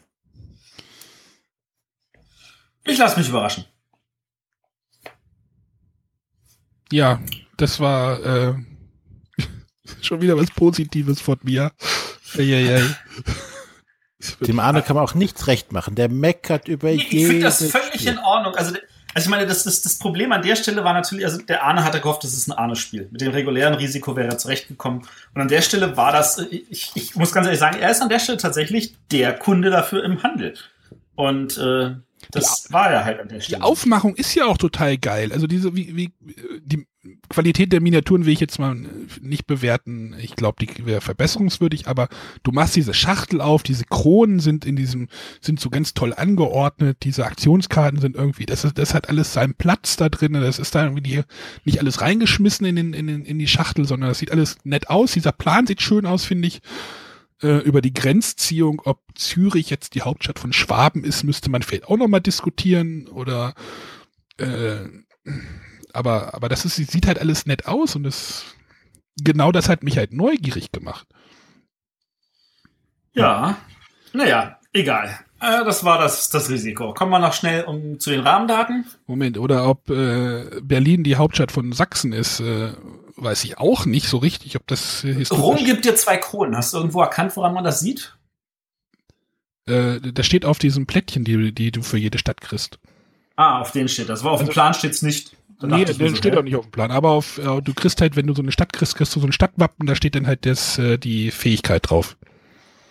[2.85, 3.65] Ich lasse mich überraschen.
[6.93, 7.21] Ja,
[7.57, 8.55] das war äh,
[10.01, 11.73] schon wieder was Positives von mir.
[12.37, 12.83] Eieiei.
[14.41, 15.95] Dem Arne kann man auch nichts recht machen.
[15.95, 18.09] Der meckert über Nee, ich finde das völlig Spiel.
[18.13, 18.55] in Ordnung.
[18.55, 18.75] Also,
[19.15, 21.85] also ich meine, das, das, das Problem an der Stelle war natürlich, also der Arne
[21.85, 23.09] hatte gehofft, das ist ein Arne-Spiel.
[23.11, 25.03] Mit dem regulären Risiko wäre er zurechtgekommen.
[25.35, 28.03] Und an der Stelle war das, äh, ich, ich muss ganz ehrlich sagen, er ist
[28.03, 30.55] an der Stelle tatsächlich der Kunde dafür im Handel.
[31.17, 31.95] Und äh,
[32.31, 33.63] das war er halt an der Die Stelle.
[33.63, 35.33] Aufmachung ist ja auch total geil.
[35.33, 36.13] Also diese, wie, wie,
[36.63, 36.87] die
[37.31, 38.77] Qualität der Miniaturen will ich jetzt mal
[39.21, 40.15] nicht bewerten.
[40.21, 42.09] Ich glaube, die wäre verbesserungswürdig, aber
[42.43, 45.09] du machst diese Schachtel auf, diese Kronen sind in diesem,
[45.41, 49.55] sind so ganz toll angeordnet, diese Aktionskarten sind irgendwie, das ist, das hat alles seinen
[49.55, 51.23] Platz da drin, das ist da irgendwie die,
[51.65, 54.91] nicht alles reingeschmissen in den, in den, in die Schachtel, sondern das sieht alles nett
[54.91, 55.13] aus.
[55.13, 56.61] Dieser Plan sieht schön aus, finde ich.
[57.43, 61.89] Äh, über die Grenzziehung, ob Zürich jetzt die Hauptstadt von Schwaben ist, müsste man vielleicht
[61.89, 63.55] auch nochmal diskutieren oder
[64.37, 64.89] äh,
[65.93, 68.45] aber, aber das ist, sieht halt alles nett aus und das
[69.23, 71.07] genau das hat mich halt neugierig gemacht.
[73.13, 73.57] Ja,
[74.13, 75.19] naja, egal.
[75.41, 76.95] Äh, das war das, das Risiko.
[76.95, 78.87] Kommen wir noch schnell um, zu den Rahmendaten.
[79.07, 82.73] Moment, oder ob äh, Berlin die Hauptstadt von Sachsen ist, äh,
[83.23, 85.65] weiß ich auch nicht so richtig, ob das äh, Rom historisch.
[85.65, 86.57] gibt dir zwei Kronen.
[86.57, 88.17] Hast du irgendwo erkannt, woran man das sieht?
[89.67, 92.79] Äh, das steht auf diesem Plättchen, die, die du für jede Stadt kriegst.
[93.37, 94.21] Ah, auf den steht das.
[94.21, 95.37] Aber auf dem Plan steht's nicht.
[95.61, 96.39] Da Nee, der so, steht hä?
[96.39, 96.91] auch nicht auf dem Plan.
[96.91, 99.27] Aber auf, äh, du kriegst halt, wenn du so eine Stadt kriegst, kriegst du so
[99.27, 102.17] ein Stadtwappen, da steht dann halt das, äh, die Fähigkeit drauf.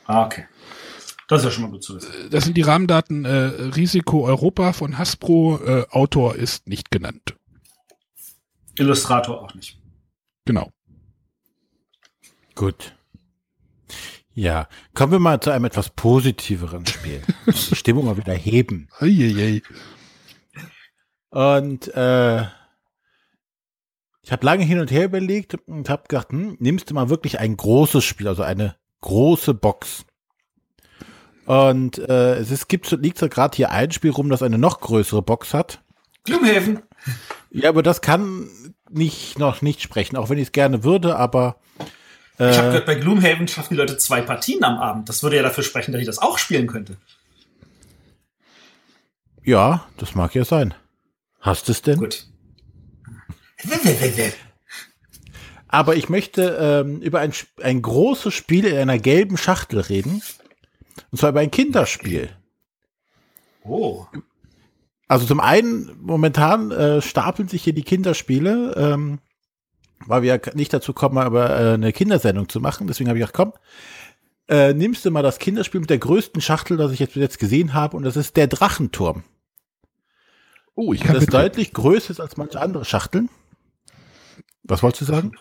[0.05, 0.45] Ah, okay.
[1.27, 2.11] Das ist ja schon mal gut zu wissen.
[2.31, 3.29] Das sind die Rahmendaten äh,
[3.75, 5.59] Risiko Europa von Hasbro.
[5.63, 7.35] Äh, Autor ist nicht genannt.
[8.77, 9.78] Illustrator auch nicht.
[10.49, 10.71] Genau.
[12.55, 12.95] Gut.
[14.33, 17.21] Ja, kommen wir mal zu einem etwas positiveren Spiel.
[17.45, 18.87] Die Stimmung mal wieder heben.
[18.97, 19.61] Eieiei.
[21.29, 22.41] Und äh,
[24.23, 27.39] ich habe lange hin und her überlegt und habe gedacht, hm, nimmst du mal wirklich
[27.39, 30.03] ein großes Spiel, also eine große Box.
[31.45, 34.79] Und äh, es ist, gibt, liegt so gerade hier ein Spiel rum, das eine noch
[34.79, 35.83] größere Box hat.
[36.23, 36.79] Gloomhaven.
[37.51, 38.49] Ja, aber das kann
[38.91, 41.57] nicht noch nicht sprechen, auch wenn ich es gerne würde, aber
[42.37, 45.09] Ich habe äh, gehört, bei Gloomhaven schaffen die Leute zwei Partien am Abend.
[45.09, 46.97] Das würde ja dafür sprechen, dass ich das auch spielen könnte.
[49.43, 50.73] ja, das mag ja sein.
[51.39, 51.99] Hast es denn?
[51.99, 52.27] Gut.
[55.67, 60.21] Aber ich möchte ähm, über ein, ein großes Spiel in einer gelben Schachtel reden.
[61.11, 62.29] Und zwar über ein Kinderspiel.
[63.63, 64.05] Oh.
[65.09, 69.19] Also zum einen, momentan äh, stapeln sich hier die Kinderspiele, ähm,
[70.05, 72.87] weil wir ja nicht dazu kommen, aber äh, eine Kindersendung zu machen.
[72.87, 73.53] Deswegen habe ich gedacht, komm,
[74.47, 77.39] äh, nimmst du mal das Kinderspiel mit der größten Schachtel, das ich jetzt bis jetzt
[77.39, 79.23] gesehen habe, und das ist der Drachenturm.
[80.75, 83.29] Oh, ich kann Das mit, deutlich größer ist als manche andere Schachteln.
[84.63, 85.31] Was wolltest du sagen?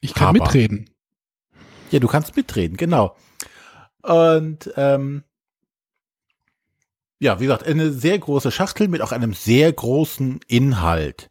[0.00, 0.90] Ich kann aber- mitreden.
[1.90, 3.16] Ja, du kannst mitreden, genau.
[4.02, 5.24] Und ähm,
[7.18, 11.30] ja, wie gesagt, eine sehr große Schachtel mit auch einem sehr großen Inhalt.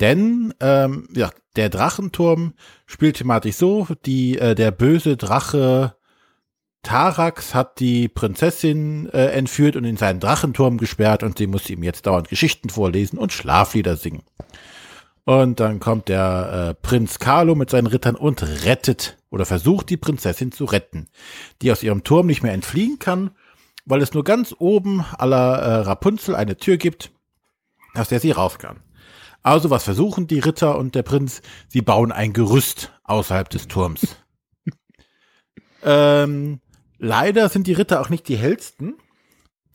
[0.00, 2.54] Denn ähm, ja, der Drachenturm
[2.86, 5.96] spielt thematisch so, die, äh, der böse Drache
[6.82, 11.82] Tarax hat die Prinzessin äh, entführt und in seinen Drachenturm gesperrt und sie muss ihm
[11.82, 14.22] jetzt dauernd Geschichten vorlesen und Schlaflieder singen.
[15.24, 19.96] Und dann kommt der äh, Prinz Carlo mit seinen Rittern und rettet oder versucht die
[19.96, 21.08] Prinzessin zu retten,
[21.62, 23.30] die aus ihrem Turm nicht mehr entfliehen kann,
[23.84, 27.12] weil es nur ganz oben aller äh, Rapunzel eine Tür gibt,
[27.94, 28.80] aus der sie raus kann.
[29.42, 31.42] Also was versuchen die Ritter und der Prinz?
[31.68, 34.16] Sie bauen ein Gerüst außerhalb des Turms.
[35.82, 36.60] ähm,
[36.98, 38.94] leider sind die Ritter auch nicht die hellsten,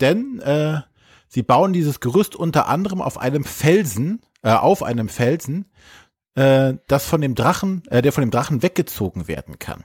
[0.01, 0.81] denn äh,
[1.27, 5.65] sie bauen dieses Gerüst unter anderem auf einem Felsen, äh, auf einem Felsen,
[6.33, 9.83] äh, das von dem Drachen, äh, der von dem Drachen weggezogen werden kann.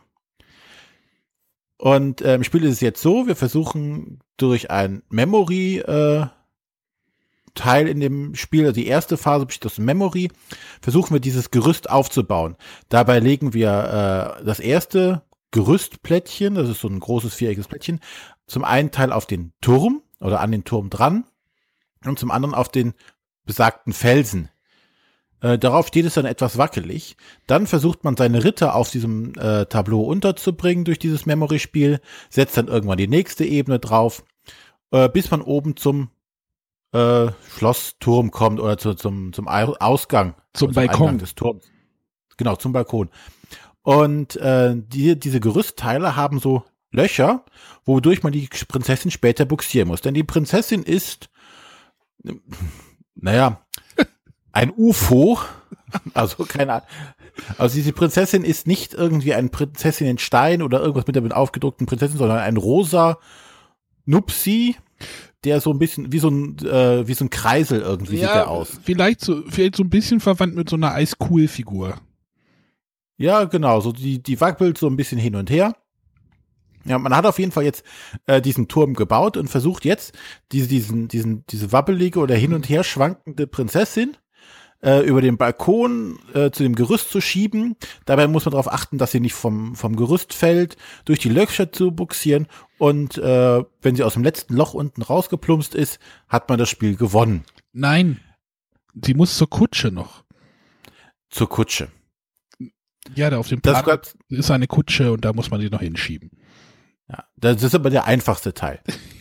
[1.77, 6.27] Und äh, im Spiel ist es jetzt so, wir versuchen durch ein Memory äh,
[7.55, 10.31] Teil in dem Spiel, also die erste Phase besteht aus Memory,
[10.81, 12.57] versuchen wir dieses Gerüst aufzubauen.
[12.89, 18.01] Dabei legen wir äh, das erste Gerüstplättchen, das ist so ein großes viereckiges Plättchen,
[18.47, 21.25] zum einen Teil auf den Turm oder an den Turm dran
[22.05, 22.95] und zum anderen auf den
[23.45, 24.51] besagten Felsen.
[25.45, 27.19] Äh, darauf steht es dann etwas wackelig.
[27.47, 32.69] Dann versucht man seine Ritter auf diesem äh, Tableau unterzubringen durch dieses Memory-Spiel, setzt dann
[32.69, 34.25] irgendwann die nächste Ebene drauf,
[34.91, 36.09] äh, bis man oben zum
[36.93, 37.27] äh,
[37.59, 40.35] Schlossturm kommt oder zu, zum, zum Ausgang.
[40.55, 41.19] Zum also Balkon.
[41.19, 41.67] des Turms.
[42.39, 43.11] Genau, zum Balkon.
[43.83, 47.45] Und äh, die, diese Gerüstteile haben so Löcher,
[47.85, 50.01] wodurch man die Prinzessin später buxieren muss.
[50.01, 51.29] Denn die Prinzessin ist,
[53.15, 53.64] naja,
[54.55, 55.39] ein UFO.
[56.13, 56.89] Also keine Ahnung.
[57.57, 61.87] Also diese Prinzessin ist nicht irgendwie ein Prinzessin in Stein oder irgendwas mit der aufgedruckten
[61.87, 63.19] Prinzessin, sondern ein rosa
[64.05, 64.75] Nupsi,
[65.45, 68.37] der so ein bisschen wie so ein äh, wie so ein Kreisel irgendwie ja, sieht
[68.37, 68.81] er aus.
[68.83, 71.95] Vielleicht so vielleicht so ein bisschen verwandt mit so einer Eiscool-Figur.
[73.17, 75.77] Ja, genau, so die, die wackelt so ein bisschen hin und her.
[76.85, 77.85] Ja, man hat auf jeden Fall jetzt
[78.27, 80.13] äh, diesen Turm gebaut und versucht jetzt
[80.53, 84.17] diese, diesen, diesen, diese wabbelige oder hin und her schwankende Prinzessin
[84.85, 87.77] äh, über den Balkon äh, zu dem Gerüst zu schieben.
[88.05, 91.73] Dabei muss man darauf achten, dass sie nicht vom, vom Gerüst fällt, durch die Löcher
[91.73, 92.47] zu buxieren
[92.79, 96.97] und äh, wenn sie aus dem letzten Loch unten rausgeplumpst ist, hat man das Spiel
[96.97, 97.45] gewonnen.
[97.73, 98.21] Nein,
[99.03, 100.25] sie muss zur Kutsche noch.
[101.31, 101.89] Zur Kutsche.
[103.15, 105.81] Ja, da auf dem Plan das ist eine Kutsche und da muss man sie noch
[105.81, 106.31] hinschieben.
[107.09, 108.81] Ja, das ist aber der einfachste Teil.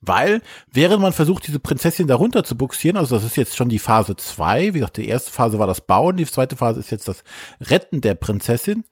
[0.00, 0.40] Weil,
[0.72, 4.16] während man versucht, diese Prinzessin darunter zu buxieren, also das ist jetzt schon die Phase
[4.16, 7.22] zwei, wie gesagt, die erste Phase war das Bauen, die zweite Phase ist jetzt das
[7.60, 8.84] Retten der Prinzessin,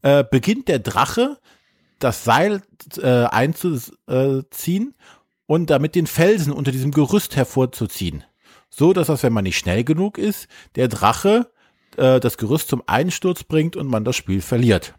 [0.00, 1.38] äh, beginnt der Drache
[1.98, 2.62] das Seil
[2.98, 4.94] äh, einzuziehen
[5.46, 8.24] und damit den Felsen unter diesem Gerüst hervorzuziehen.
[8.70, 11.50] So, dass das, wenn man nicht schnell genug ist, der Drache
[11.96, 14.94] äh, das Gerüst zum Einsturz bringt und man das Spiel verliert.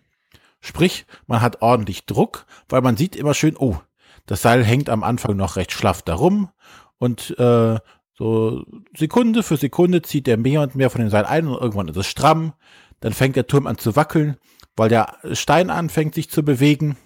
[0.61, 3.77] Sprich, man hat ordentlich Druck, weil man sieht immer schön, oh,
[4.25, 6.49] das Seil hängt am Anfang noch recht schlaff darum
[6.97, 7.79] und äh,
[8.17, 8.63] so
[8.95, 11.97] Sekunde für Sekunde zieht der mehr und mehr von dem Seil ein und irgendwann ist
[11.97, 12.53] es stramm.
[13.01, 14.37] Dann fängt der Turm an zu wackeln,
[14.77, 16.97] weil der Stein anfängt sich zu bewegen.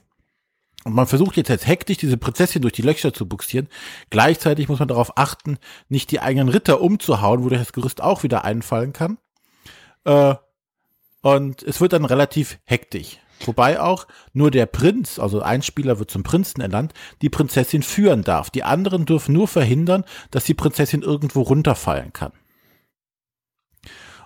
[0.85, 3.67] Und man versucht jetzt jetzt hektisch diese Prinzessin durch die Löcher zu buxieren.
[4.11, 5.57] Gleichzeitig muss man darauf achten,
[5.89, 9.17] nicht die eigenen Ritter umzuhauen, wodurch das Gerüst auch wieder einfallen kann.
[10.05, 10.35] Äh,
[11.21, 13.17] und es wird dann relativ hektisch.
[13.45, 18.23] Wobei auch nur der Prinz, also ein Spieler wird zum Prinzen ernannt, die Prinzessin führen
[18.23, 18.49] darf.
[18.49, 22.33] Die anderen dürfen nur verhindern, dass die Prinzessin irgendwo runterfallen kann.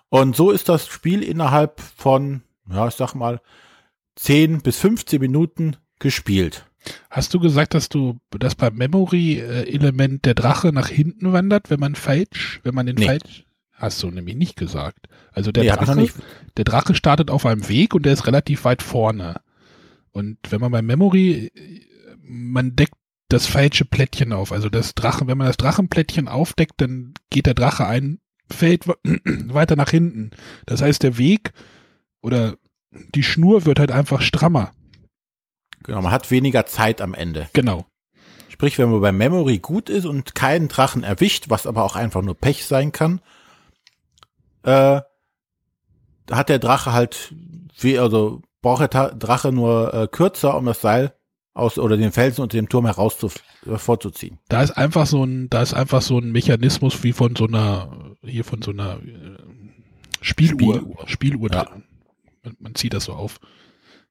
[0.09, 3.41] Und so ist das Spiel innerhalb von, ja, ich sag mal,
[4.15, 6.65] 10 bis 15 Minuten gespielt.
[7.09, 11.95] Hast du gesagt, dass du, dass beim Memory-Element der Drache nach hinten wandert, wenn man
[11.95, 13.05] falsch, wenn man den nee.
[13.05, 13.45] falsch,
[13.83, 15.09] Hast du nämlich nicht gesagt.
[15.33, 16.07] Also der, nee, Drache,
[16.55, 19.41] der Drache startet auf einem Weg und der ist relativ weit vorne.
[20.11, 21.51] Und wenn man bei Memory,
[22.21, 22.93] man deckt
[23.27, 24.53] das falsche Plättchen auf.
[24.53, 28.19] Also das Drachen, wenn man das Drachenplättchen aufdeckt, dann geht der Drache ein
[28.49, 28.87] Feld
[29.25, 30.31] weiter nach hinten.
[30.65, 31.51] Das heißt, der Weg
[32.21, 32.55] oder
[33.13, 34.71] die Schnur wird halt einfach strammer.
[35.83, 37.49] Genau, man hat weniger Zeit am Ende.
[37.51, 37.85] Genau.
[38.47, 42.21] Sprich, wenn man bei Memory gut ist und keinen Drachen erwischt, was aber auch einfach
[42.21, 43.19] nur Pech sein kann,
[44.63, 45.01] äh,
[46.31, 47.33] hat der Drache halt,
[47.79, 51.13] wie, also braucht der Drache nur äh, kürzer, um das Seil
[51.53, 53.29] aus oder den Felsen unter dem Turm heraus zu,
[53.67, 54.39] äh, vorzuziehen.
[54.49, 58.15] Da ist einfach so ein, da ist einfach so ein Mechanismus wie von so einer,
[58.23, 59.37] hier von so einer äh,
[60.21, 61.69] Spieluhr, Spieluhr, Spieluhr ja.
[62.43, 63.39] man, man, zieht das so auf.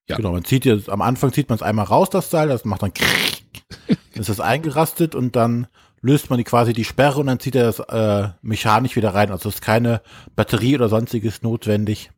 [0.09, 0.17] Ja.
[0.17, 2.83] Genau, man zieht jetzt, am Anfang zieht man es einmal raus, das Seil, das macht
[2.83, 5.67] dann dann ist das eingerastet und dann
[6.03, 9.31] löst man die quasi die Sperre und dann zieht er das äh, mechanisch wieder rein.
[9.31, 10.03] Also ist keine
[10.37, 12.11] Batterie oder sonstiges notwendig.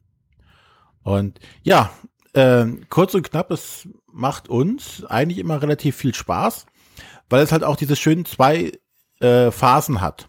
[1.03, 1.91] Und ja,
[2.33, 6.67] äh, kurz und knapp, es macht uns eigentlich immer relativ viel Spaß,
[7.29, 8.73] weil es halt auch diese schönen zwei
[9.21, 10.29] äh, Phasen hat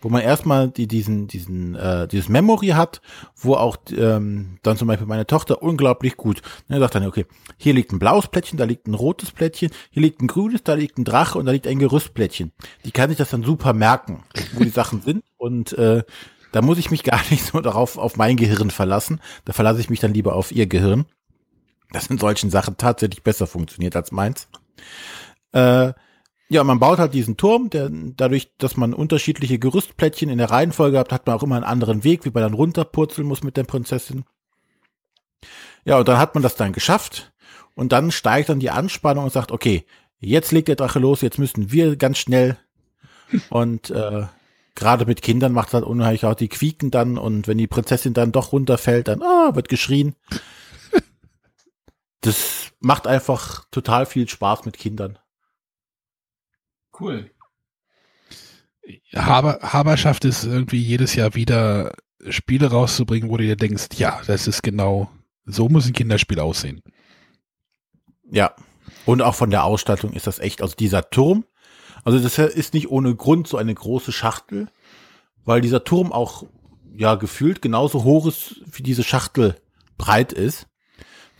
[0.00, 3.00] wo man erstmal die, diesen, diesen, äh, dieses Memory hat,
[3.36, 7.74] wo auch ähm, dann zum Beispiel meine Tochter unglaublich gut, ne, sagt dann, okay, hier
[7.74, 10.98] liegt ein blaues Plättchen, da liegt ein rotes Plättchen, hier liegt ein grünes, da liegt
[10.98, 12.52] ein Drache und da liegt ein Gerüstplättchen.
[12.84, 16.02] Die kann sich das dann super merken, wo die Sachen sind und äh,
[16.52, 19.20] da muss ich mich gar nicht so darauf auf mein Gehirn verlassen.
[19.44, 21.04] Da verlasse ich mich dann lieber auf ihr Gehirn.
[21.90, 24.48] Das in solchen Sachen tatsächlich besser funktioniert als meins.
[25.52, 25.92] Äh,
[26.48, 30.98] ja, man baut halt diesen Turm, der dadurch, dass man unterschiedliche Gerüstplättchen in der Reihenfolge
[30.98, 33.64] hat, hat man auch immer einen anderen Weg, wie man dann runterpurzeln muss mit der
[33.64, 34.24] Prinzessin.
[35.84, 37.32] Ja, und dann hat man das dann geschafft
[37.74, 39.84] und dann steigt dann die Anspannung und sagt, okay,
[40.18, 42.56] jetzt legt der Drache los, jetzt müssen wir ganz schnell
[43.50, 44.26] und äh,
[44.74, 48.14] gerade mit Kindern macht es halt unheimlich auch die quieken dann und wenn die Prinzessin
[48.14, 50.14] dann doch runterfällt, dann ah, wird geschrien.
[52.20, 55.18] Das macht einfach total viel Spaß mit Kindern.
[56.98, 57.30] Cool.
[59.14, 61.94] Haber, Haber schafft es irgendwie jedes Jahr wieder
[62.28, 65.10] Spiele rauszubringen, wo du dir denkst, ja, das ist genau,
[65.44, 66.82] so muss ein Kinderspiel aussehen.
[68.30, 68.54] Ja.
[69.06, 71.44] Und auch von der Ausstattung ist das echt, also dieser Turm,
[72.04, 74.68] also das ist nicht ohne Grund so eine große Schachtel,
[75.44, 76.44] weil dieser Turm auch,
[76.94, 79.56] ja, gefühlt genauso hoch ist, wie diese Schachtel
[79.98, 80.68] breit ist.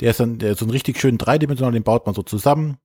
[0.00, 2.78] Der ist dann, der ist so ein richtig schön dreidimensional, den baut man so zusammen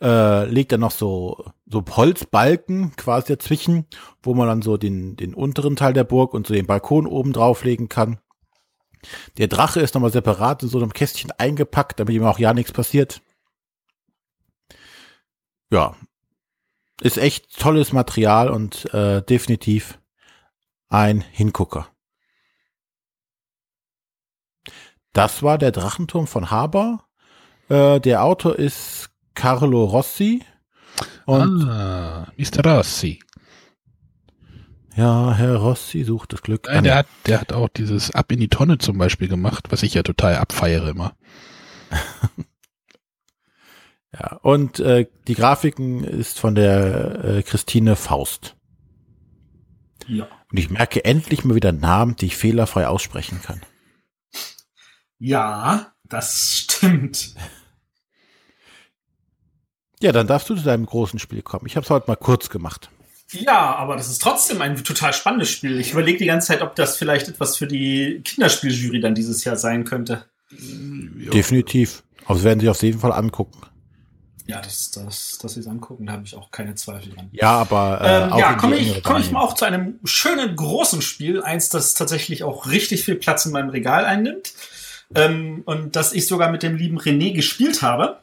[0.00, 3.86] äh, legt dann noch so, so Holzbalken quasi dazwischen,
[4.22, 7.32] wo man dann so den, den unteren Teil der Burg und so den Balkon oben
[7.32, 8.18] drauflegen kann.
[9.38, 12.72] Der Drache ist nochmal separat in so einem Kästchen eingepackt, damit ihm auch ja nichts
[12.72, 13.22] passiert.
[15.70, 15.94] Ja,
[17.00, 19.98] ist echt tolles Material und äh, definitiv
[20.88, 21.88] ein Hingucker.
[25.12, 27.06] Das war der Drachenturm von Haber.
[27.68, 30.42] Äh, der Autor ist Carlo Rossi.
[31.26, 32.64] Und ah, Mr.
[32.64, 33.20] Rossi.
[34.96, 36.66] Ja, Herr Rossi sucht das Glück.
[36.66, 39.82] Nein, der hat, der hat auch dieses Ab in die Tonne zum Beispiel gemacht, was
[39.82, 41.14] ich ja total abfeiere immer.
[44.12, 48.56] ja, und äh, die Grafiken ist von der äh, Christine Faust.
[50.06, 50.26] Ja.
[50.50, 53.60] Und ich merke endlich mal wieder Namen, die ich fehlerfrei aussprechen kann.
[55.18, 57.34] Ja, das stimmt.
[60.02, 61.66] Ja, dann darfst du zu deinem großen Spiel kommen.
[61.66, 62.90] Ich habe es heute mal kurz gemacht.
[63.32, 65.78] Ja, aber das ist trotzdem ein total spannendes Spiel.
[65.78, 69.56] Ich überlege die ganze Zeit, ob das vielleicht etwas für die Kinderspieljury dann dieses Jahr
[69.56, 70.24] sein könnte.
[70.50, 72.02] Definitiv.
[72.26, 73.60] Aber sie werden sich auf jeden Fall angucken.
[74.46, 77.28] Ja, das, das, dass sie es angucken, da habe ich auch keine Zweifel dran.
[77.30, 81.02] Ja, aber äh, ähm, ja, komme ich, komm ich mal auch zu einem schönen großen
[81.02, 84.54] Spiel, eins, das tatsächlich auch richtig viel Platz in meinem Regal einnimmt
[85.14, 88.18] ähm, und das ich sogar mit dem lieben René gespielt habe.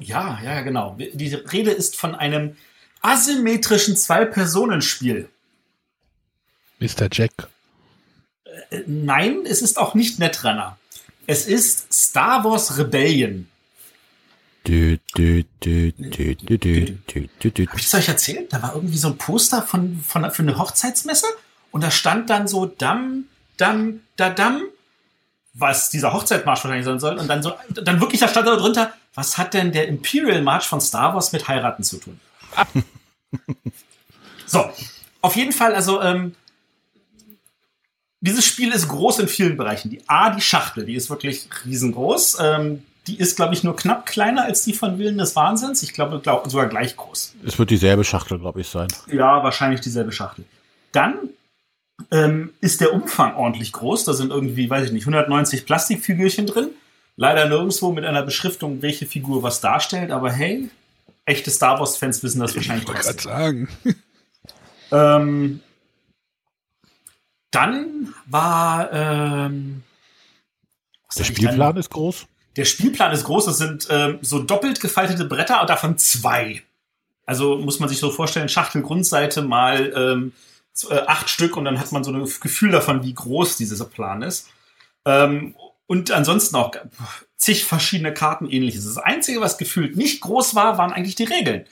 [0.00, 0.96] Ja, ja, genau.
[0.98, 2.56] Die Rede ist von einem
[3.02, 5.28] asymmetrischen Zwei-Personen-Spiel.
[6.80, 7.08] Mr.
[7.12, 7.48] Jack.
[8.70, 10.78] Äh, nein, es ist auch nicht Netrunner.
[11.26, 13.46] Es ist Star Wars Rebellion.
[14.66, 17.66] Dü, dü, dü, dü, dü, dü, dü, dü.
[17.66, 18.52] Hab ich das euch erzählt?
[18.52, 21.26] Da war irgendwie so ein Poster von, von, für eine Hochzeitsmesse
[21.70, 23.24] und da stand dann so Dam,
[23.56, 24.62] Dam, da Dam,
[25.52, 27.18] was dieser Hochzeitmarsch wahrscheinlich sein soll.
[27.18, 30.64] Und dann so, dann wirklich da stand da drunter, was hat denn der Imperial March
[30.64, 32.20] von Star Wars mit heiraten zu tun?
[34.46, 34.70] so,
[35.20, 36.34] auf jeden Fall, also ähm,
[38.20, 39.90] dieses Spiel ist groß in vielen Bereichen.
[39.90, 42.38] Die A, die Schachtel, die ist wirklich riesengroß.
[42.40, 45.82] Ähm, die ist, glaube ich, nur knapp kleiner als die von Willen des Wahnsinns.
[45.82, 47.34] Ich glaube, glaub, sogar gleich groß.
[47.44, 48.88] Es wird dieselbe Schachtel, glaube ich, sein.
[49.10, 50.44] Ja, wahrscheinlich dieselbe Schachtel.
[50.92, 51.16] Dann
[52.10, 54.04] ähm, ist der Umfang ordentlich groß.
[54.04, 56.70] Da sind irgendwie, weiß ich nicht, 190 Plastikfigürchen drin.
[57.16, 60.70] Leider nirgendwo mit einer Beschriftung, welche Figur was darstellt, aber hey,
[61.24, 63.18] echte Star Wars-Fans wissen das wahrscheinlich ich trotzdem.
[63.18, 63.68] sagen.
[64.92, 65.60] Ähm,
[67.52, 69.84] dann war ähm,
[71.16, 72.26] der Spielplan ist groß.
[72.56, 73.46] Der Spielplan ist groß.
[73.48, 76.62] Es sind ähm, so doppelt gefaltete Bretter und davon zwei.
[77.26, 80.32] Also muss man sich so vorstellen: Schachtel Grundseite mal ähm,
[80.90, 84.22] äh, acht Stück und dann hat man so ein Gefühl davon, wie groß dieser Plan
[84.22, 84.48] ist.
[85.04, 85.54] Ähm,
[85.86, 86.72] und ansonsten auch
[87.36, 88.84] zig verschiedene Karten ähnliches.
[88.84, 91.64] Das Einzige, was gefühlt nicht groß war, waren eigentlich die Regeln.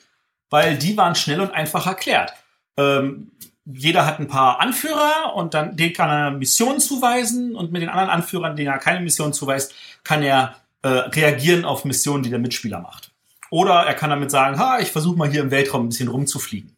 [0.51, 2.33] Weil die waren schnell und einfach erklärt.
[2.77, 3.31] Ähm,
[3.65, 7.91] jeder hat ein paar Anführer und dann den kann er Missionen zuweisen und mit den
[7.91, 12.39] anderen Anführern, denen er keine Mission zuweist, kann er äh, reagieren auf Missionen, die der
[12.39, 13.13] Mitspieler macht.
[13.51, 16.78] Oder er kann damit sagen, ha, ich versuche mal hier im Weltraum ein bisschen rumzufliegen.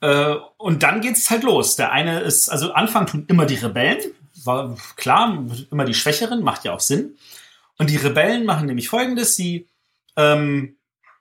[0.00, 1.76] Äh, und dann geht's halt los.
[1.76, 4.12] Der eine ist, also Anfang tun immer die Rebellen,
[4.44, 7.16] war klar, immer die Schwächeren, macht ja auch Sinn.
[7.78, 9.68] Und die Rebellen machen nämlich folgendes, sie
[10.16, 10.76] ähm,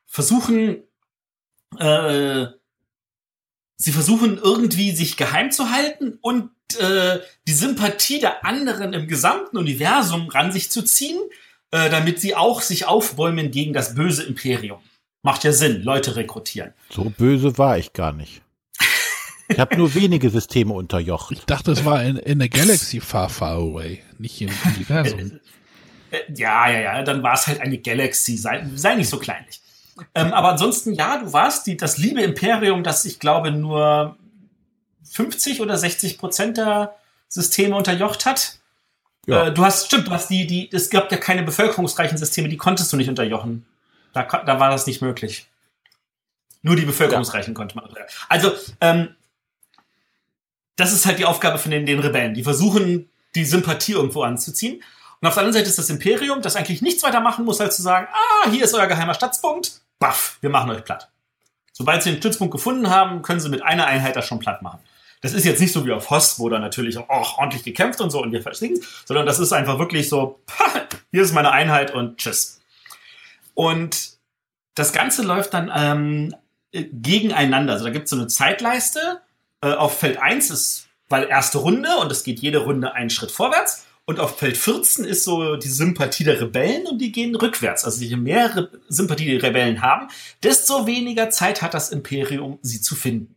[0.06, 0.84] versuchen,
[1.80, 2.46] äh,
[3.78, 6.50] sie versuchen irgendwie sich geheim zu halten und
[6.80, 11.20] äh, die Sympathie der anderen im gesamten Universum ran sich zu ziehen,
[11.72, 14.80] äh, damit sie auch sich aufbäumen gegen das böse Imperium.
[15.24, 16.74] Macht ja Sinn, Leute rekrutieren.
[16.90, 18.45] So böse war ich gar nicht.
[19.48, 21.32] Ich habe nur wenige Systeme unterjocht.
[21.32, 25.40] Ich dachte, es war in, in der Galaxy far, far away, nicht im Universum.
[26.12, 28.38] Äh, ja, ja, ja, dann war es halt eine Galaxy.
[28.38, 29.60] Sei, sei nicht so kleinlich.
[30.14, 34.16] Ähm, aber ansonsten, ja, du warst die, das liebe Imperium, das ich glaube nur
[35.10, 36.96] 50 oder 60 Prozent der
[37.28, 38.60] Systeme unterjocht hat.
[39.26, 39.48] Ja.
[39.48, 42.58] Äh, du hast, stimmt, du hast die, die, es gab ja keine bevölkerungsreichen Systeme, die
[42.58, 43.66] konntest du nicht unterjochen.
[44.14, 45.48] Da, da war das nicht möglich.
[46.62, 47.58] Nur die bevölkerungsreichen ja.
[47.58, 47.90] konnte man.
[48.30, 49.16] Also, ähm,
[50.76, 52.34] das ist halt die Aufgabe von den, den Rebellen.
[52.34, 54.82] Die versuchen, die Sympathie irgendwo anzuziehen.
[55.22, 57.78] Und auf der anderen Seite ist das Imperium, das eigentlich nichts weiter machen muss, als
[57.78, 61.10] zu sagen, ah, hier ist euer geheimer Stützpunkt, baff, wir machen euch platt.
[61.72, 64.80] Sobald sie den Stützpunkt gefunden haben, können sie mit einer Einheit das schon platt machen.
[65.22, 68.12] Das ist jetzt nicht so wie auf Host, wo da natürlich auch ordentlich gekämpft und
[68.12, 70.40] so und wir verstehen sondern das ist einfach wirklich so,
[71.12, 72.62] hier ist meine Einheit und tschüss.
[73.54, 74.12] Und
[74.76, 76.36] das Ganze läuft dann ähm,
[76.72, 77.74] gegeneinander.
[77.74, 79.22] Also da gibt es so eine Zeitleiste.
[79.66, 83.32] Äh, auf Feld 1 ist, weil erste Runde und es geht jede Runde einen Schritt
[83.32, 83.86] vorwärts.
[84.08, 87.84] Und auf Feld 14 ist so die Sympathie der Rebellen und die gehen rückwärts.
[87.84, 90.10] Also je mehr Re Sympathie die Rebellen haben,
[90.44, 93.34] desto weniger Zeit hat das Imperium, sie zu finden.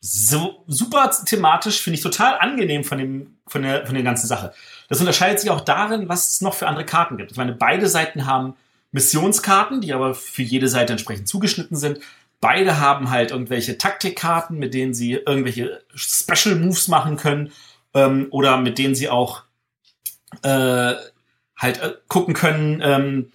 [0.00, 4.52] So super thematisch, finde ich total angenehm von, dem, von, der, von der ganzen Sache.
[4.88, 7.32] Das unterscheidet sich auch darin, was es noch für andere Karten gibt.
[7.32, 8.54] Ich meine, beide Seiten haben
[8.92, 11.98] Missionskarten, die aber für jede Seite entsprechend zugeschnitten sind.
[12.46, 17.50] Beide haben halt irgendwelche Taktikkarten, mit denen sie irgendwelche Special Moves machen können
[17.92, 19.42] ähm, oder mit denen sie auch
[20.42, 20.94] äh,
[21.56, 23.32] halt äh, gucken können, ähm,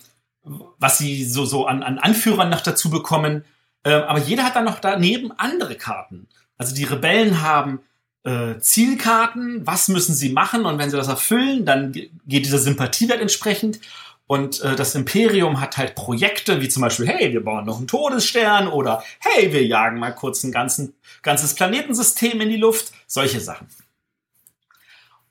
[0.80, 3.44] was sie so, so an, an Anführern noch dazu bekommen.
[3.84, 6.30] Ähm, aber jeder hat dann noch daneben andere Karten.
[6.58, 7.82] Also die Rebellen haben
[8.24, 13.20] äh, Zielkarten, was müssen sie machen und wenn sie das erfüllen, dann geht dieser Sympathiewert
[13.20, 13.82] entsprechend.
[14.32, 17.88] Und äh, das Imperium hat halt Projekte, wie zum Beispiel, hey, wir bauen noch einen
[17.90, 22.94] Todesstern oder hey, wir jagen mal kurz ein ganzen, ganzes Planetensystem in die Luft.
[23.08, 23.68] Solche Sachen.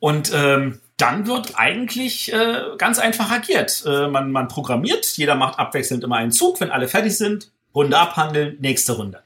[0.00, 3.84] Und ähm, dann wird eigentlich äh, ganz einfach agiert.
[3.86, 7.96] Äh, man, man programmiert, jeder macht abwechselnd immer einen Zug, wenn alle fertig sind, Runde
[7.96, 9.22] abhandeln, nächste Runde.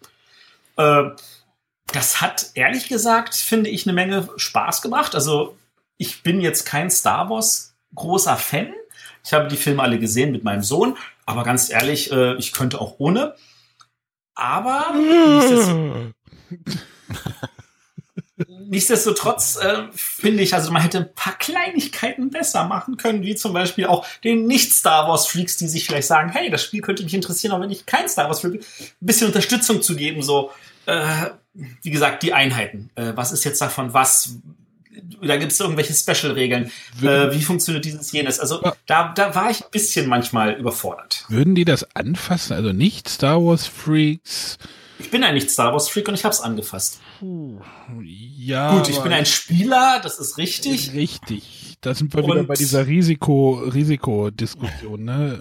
[0.77, 1.11] Äh,
[1.93, 5.16] das hat ehrlich gesagt, finde ich, eine Menge Spaß gemacht.
[5.16, 5.57] Also
[5.97, 8.72] ich bin jetzt kein Star Wars großer Fan.
[9.25, 10.97] Ich habe die Filme alle gesehen mit meinem Sohn,
[11.27, 13.35] aber ganz ehrlich, äh, ich könnte auch ohne.
[14.35, 14.95] Aber
[18.66, 23.53] Nichtsdestotrotz äh, finde ich, also man hätte ein paar Kleinigkeiten besser machen können, wie zum
[23.53, 27.53] Beispiel auch den Nicht-Star Wars-Freaks, die sich vielleicht sagen, hey, das Spiel könnte mich interessieren,
[27.53, 30.51] auch wenn ich kein Star Wars-Freak bin, ein bisschen Unterstützung zu geben, so,
[30.87, 31.27] äh,
[31.83, 32.91] wie gesagt, die Einheiten.
[32.97, 34.37] Äh, was ist jetzt davon was?
[35.23, 36.71] Da gibt es irgendwelche Special-Regeln.
[37.03, 38.39] Äh, wie funktioniert dieses jenes?
[38.39, 38.75] Also ja.
[38.87, 41.25] da, da war ich ein bisschen manchmal überfordert.
[41.29, 42.55] Würden die das anfassen?
[42.55, 44.59] Also nicht Star Wars-Freaks?
[44.99, 47.01] Ich bin ein Nicht-Star Wars-Freak und ich habe es angefasst.
[47.19, 47.61] Puh,
[48.03, 48.77] ja.
[48.77, 50.93] Gut, ich bin ein Spieler, das ist richtig.
[50.95, 51.77] Richtig.
[51.81, 55.41] Da sind wir und wieder bei dieser Risiko, Risikodiskussion, ne?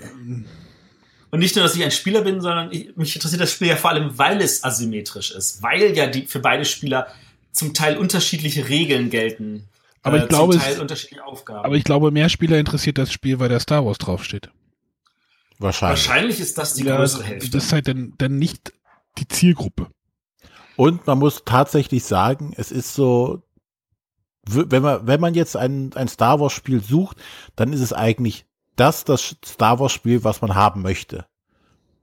[1.29, 3.75] Und nicht nur, dass ich ein Spieler bin, sondern ich, mich interessiert das Spiel ja
[3.75, 7.07] vor allem, weil es asymmetrisch ist, weil ja die für beide Spieler
[7.53, 9.69] zum Teil unterschiedliche Regeln gelten.
[10.01, 11.65] Aber ich äh, glaube, Teil es, unterschiedliche Aufgaben.
[11.65, 14.49] Aber ich glaube, mehr Spieler interessiert das Spiel, weil der Star Wars draufsteht.
[15.59, 16.07] Wahrscheinlich.
[16.07, 17.49] Wahrscheinlich ist das die ja, größere Hälfte.
[17.51, 18.73] Das ist halt dann, dann nicht
[19.17, 19.87] die Zielgruppe.
[20.75, 23.43] Und man muss tatsächlich sagen, es ist so,
[24.45, 27.17] wenn man, wenn man jetzt ein, ein Star Wars Spiel sucht,
[27.55, 28.45] dann ist es eigentlich
[28.75, 31.25] das, das Star Wars Spiel, was man haben möchte.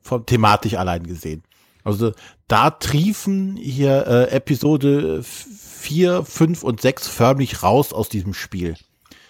[0.03, 1.43] Von thematisch allein gesehen.
[1.85, 2.13] Also
[2.49, 8.75] da triefen hier äh, Episode 4, 5 und 6 förmlich raus aus diesem Spiel.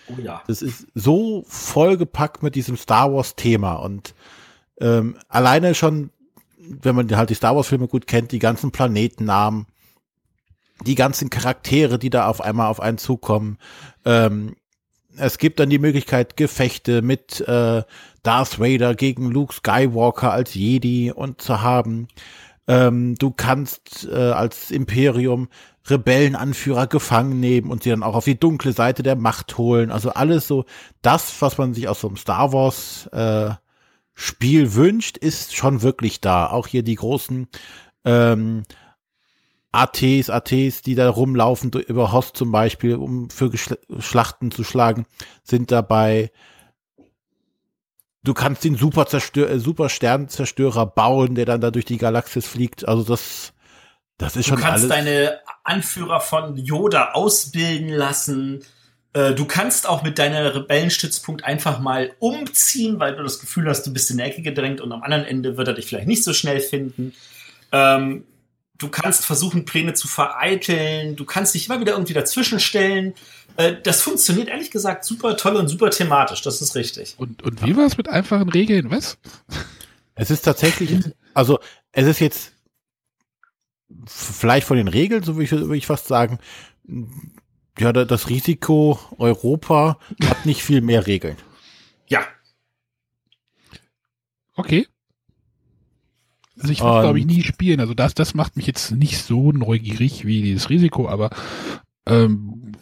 [0.09, 0.42] Oh ja.
[0.46, 4.14] Das ist so vollgepackt mit diesem Star Wars Thema und
[4.80, 6.11] ähm, alleine schon
[6.61, 9.66] wenn man halt die Star Wars Filme gut kennt, die ganzen Planetennamen,
[10.86, 13.59] die ganzen Charaktere, die da auf einmal auf einen zukommen.
[14.05, 14.57] Ähm,
[15.16, 17.82] es gibt dann die Möglichkeit, Gefechte mit äh,
[18.23, 22.09] Darth Vader gegen Luke Skywalker als Jedi und zu haben.
[22.66, 25.49] Ähm, du kannst äh, als Imperium
[25.89, 29.91] Rebellenanführer gefangen nehmen und sie dann auch auf die dunkle Seite der Macht holen.
[29.91, 30.64] Also alles so
[31.03, 33.55] das, was man sich aus so einem Star Wars äh,
[34.14, 36.47] Spiel wünscht, ist schon wirklich da.
[36.51, 37.49] Auch hier die großen
[38.05, 38.64] ähm,
[39.73, 45.07] ATs, ATs, die da rumlaufen, über Host zum Beispiel, um für Geschl Schlachten zu schlagen,
[45.43, 46.31] sind dabei.
[48.23, 52.47] Du kannst den Super, Zerstör äh, Super Sternzerstörer bauen, der dann da durch die Galaxis
[52.47, 52.87] fliegt.
[52.87, 53.53] Also das,
[54.18, 54.89] das ist du schon kannst alles.
[54.89, 58.62] deine Anführer von Yoda ausbilden lassen.
[59.14, 63.87] Äh, Du kannst auch mit deiner Rebellenstützpunkt einfach mal umziehen, weil du das Gefühl hast,
[63.87, 66.23] du bist in die Ecke gedrängt und am anderen Ende wird er dich vielleicht nicht
[66.25, 67.14] so schnell finden.
[67.73, 68.25] Ähm,
[68.81, 71.14] du kannst versuchen, Pläne zu vereiteln.
[71.14, 73.14] Du kannst dich immer wieder irgendwie dazwischenstellen.
[73.57, 76.43] Äh, das funktioniert ehrlich gesagt super toll und super thematisch.
[76.43, 77.14] Das ist richtig.
[77.18, 79.18] Und, und wie war es mit einfachen Regeln, was?
[80.14, 80.99] Es ist tatsächlich,
[81.35, 81.59] also
[81.93, 82.53] es ist jetzt
[84.07, 86.39] vielleicht von den Regeln, so würde ich, würde ich fast sagen,
[87.78, 91.37] ja, da- das Risiko Europa hat nicht viel mehr Regeln.
[92.09, 92.24] Ja,
[94.57, 94.87] Okay.
[96.61, 97.80] Also ich Und- glaube ich, nie spielen.
[97.80, 101.30] Also das, das macht mich jetzt nicht so neugierig wie dieses Risiko, aber
[102.06, 102.72] ähm,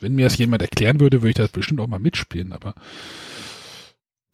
[0.00, 2.74] wenn mir das jemand erklären würde, würde ich das bestimmt auch mal mitspielen, aber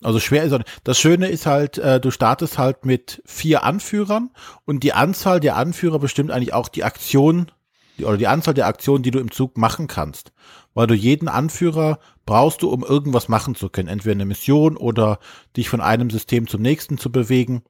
[0.03, 0.65] Also schwer ist er.
[0.85, 4.31] Das Schöne ist halt, äh, du startest halt mit vier Anführern
[4.65, 7.51] und die Anzahl der Anführer bestimmt eigentlich auch die Aktion
[7.99, 10.33] die, oder die Anzahl der Aktionen, die du im Zug machen kannst.
[10.73, 13.89] Weil du jeden Anführer brauchst du, um irgendwas machen zu können.
[13.89, 15.19] Entweder eine Mission oder
[15.57, 17.63] dich von einem System zum nächsten zu bewegen.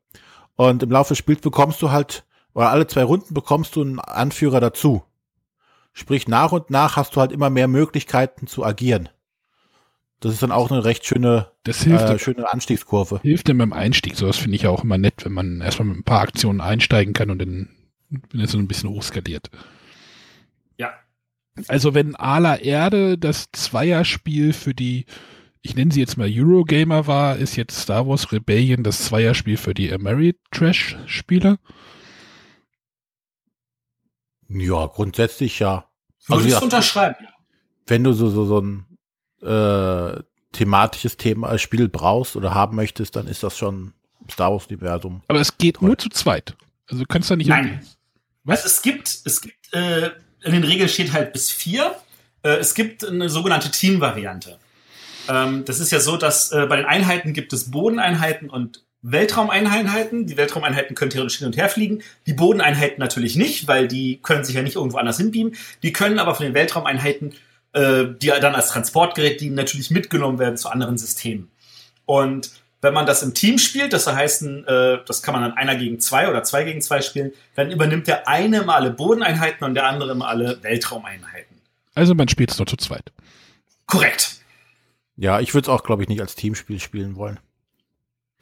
[0.58, 4.00] Und im Laufe des Spiels bekommst du halt, oder alle zwei Runden bekommst du einen
[4.00, 5.04] Anführer dazu.
[5.92, 9.08] Sprich, nach und nach hast du halt immer mehr Möglichkeiten zu agieren.
[10.18, 13.20] Das ist dann auch eine recht schöne, das hilft, äh, schöne Anstiegskurve.
[13.22, 14.16] hilft dann beim Einstieg.
[14.16, 17.14] Sowas finde ich ja auch immer nett, wenn man erstmal mit ein paar Aktionen einsteigen
[17.14, 17.68] kann und dann
[18.10, 19.48] wenn es so ein bisschen hochskaliert.
[20.76, 20.92] ja.
[21.68, 25.06] Also wenn aller Erde das Zweierspiel für die,
[25.62, 29.74] ich nenne sie jetzt mal Eurogamer war, ist jetzt Star Wars Rebellion das Zweierspiel für
[29.74, 31.58] die Ameritrash-Spieler.
[34.48, 35.88] Ja, grundsätzlich ja.
[36.26, 36.60] Würde Also, ich ja.
[36.60, 37.26] unterschreiben.
[37.86, 38.86] Wenn du so, so, so ein
[39.42, 43.92] äh, thematisches Thema als Spiel brauchst oder haben möchtest, dann ist das schon
[44.30, 45.22] Star Wars-Universum.
[45.28, 46.56] Aber es geht nur zu zweit.
[46.86, 47.84] Also du kannst da nicht Nein.
[48.44, 48.62] Was?
[48.62, 50.10] Also es gibt, es gibt, äh,
[50.42, 51.94] in den Regeln steht halt bis vier.
[52.42, 54.58] Äh, es gibt eine sogenannte Team-Variante.
[55.28, 60.26] Ähm, das ist ja so, dass äh, bei den Einheiten gibt es Bodeneinheiten und Weltraumeinheiten.
[60.26, 62.02] Die Weltraumeinheiten können theoretisch hin und her fliegen.
[62.26, 65.54] Die Bodeneinheiten natürlich nicht, weil die können sich ja nicht irgendwo anders hinbeamen.
[65.82, 67.34] Die können aber von den Weltraumeinheiten,
[67.72, 71.50] äh, die dann als Transportgerät dienen, natürlich mitgenommen werden zu anderen Systemen.
[72.06, 72.50] Und
[72.80, 76.00] wenn man das im Team spielt, das heißt, äh, das kann man dann einer gegen
[76.00, 79.86] zwei oder zwei gegen zwei spielen, dann übernimmt der eine mal alle Bodeneinheiten und der
[79.86, 81.56] andere mal alle Weltraumeinheiten.
[81.94, 83.12] Also man spielt es nur zu zweit.
[83.86, 84.37] Korrekt.
[85.18, 87.40] Ja, ich würde es auch, glaube ich, nicht als Teamspiel spielen wollen.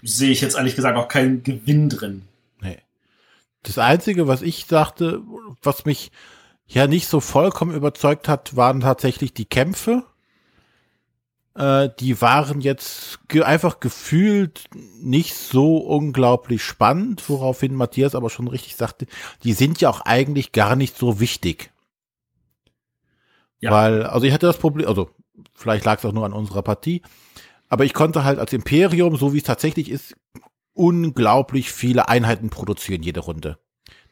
[0.02, 2.28] Sehe ich jetzt ehrlich gesagt auch keinen Gewinn drin.
[2.60, 2.78] Nee.
[3.62, 5.22] Das Einzige, was ich sagte,
[5.62, 6.12] was mich
[6.66, 10.04] ja nicht so vollkommen überzeugt hat, waren tatsächlich die Kämpfe.
[11.54, 14.64] Äh, die waren jetzt ge einfach gefühlt
[15.00, 19.06] nicht so unglaublich spannend, woraufhin Matthias aber schon richtig sagte,
[19.44, 21.72] die sind ja auch eigentlich gar nicht so wichtig.
[23.60, 23.70] Ja.
[23.70, 25.08] Weil, also ich hatte das Problem, also
[25.54, 27.02] vielleicht lag es auch nur an unserer Partie,
[27.68, 30.16] aber ich konnte halt als Imperium, so wie es tatsächlich ist,
[30.72, 33.58] unglaublich viele Einheiten produzieren jede Runde.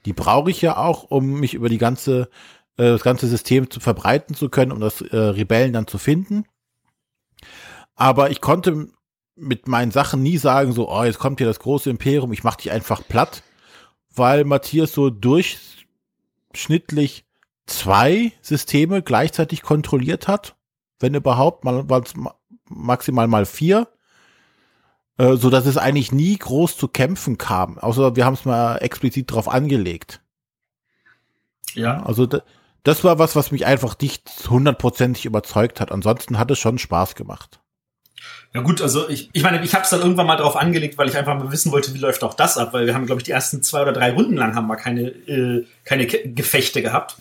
[0.07, 2.29] Die brauche ich ja auch, um mich über die ganze,
[2.77, 6.45] äh, das ganze System zu verbreiten zu können, um das äh, Rebellen dann zu finden.
[7.95, 8.89] Aber ich konnte
[9.37, 12.57] mit meinen Sachen nie sagen, so, oh, jetzt kommt hier das große Imperium, ich mach
[12.57, 13.43] dich einfach platt,
[14.15, 17.27] weil Matthias so durchschnittlich
[17.67, 20.57] zwei Systeme gleichzeitig kontrolliert hat,
[21.05, 21.85] wenn überhaupt, mal
[22.69, 23.87] maximal mal vier,
[25.19, 28.79] äh, so dass es eigentlich nie groß zu kämpfen kam, außer wir haben es mal
[28.79, 30.23] explizit drauf angelegt.
[31.75, 32.03] Ja.
[32.05, 32.43] Also da,
[32.85, 35.93] das war was, was mich einfach nicht hundertprozentig überzeugt hat.
[35.93, 37.61] Ansonsten hat es schon Spaß gemacht.
[38.55, 41.09] Ja gut, also ich, ich meine, ich habe es dann irgendwann mal drauf angelegt, weil
[41.09, 43.25] ich einfach mal wissen wollte, wie läuft auch das ab, weil wir haben, glaube ich,
[43.25, 47.17] die ersten zwei oder drei Runden lang haben wir keine, äh, keine Ke Gefechte gehabt.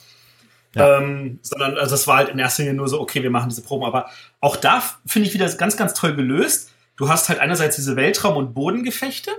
[0.82, 3.62] Ähm, sondern also es war halt in erster Linie nur so, okay, wir machen diese
[3.62, 3.86] Proben.
[3.86, 4.10] Aber
[4.40, 6.72] auch da finde ich wieder ganz, ganz toll gelöst.
[6.96, 9.32] Du hast halt einerseits diese Weltraum- und Bodengefechte,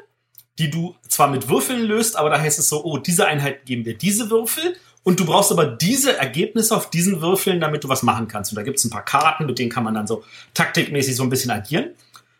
[0.58, 3.84] die du zwar mit Würfeln löst, aber da heißt es so, oh, diese Einheit geben
[3.84, 8.02] dir diese Würfel und du brauchst aber diese Ergebnisse auf diesen Würfeln, damit du was
[8.02, 8.52] machen kannst.
[8.52, 10.24] Und da gibt es ein paar Karten, mit denen kann man dann so
[10.54, 11.90] taktikmäßig so ein bisschen agieren.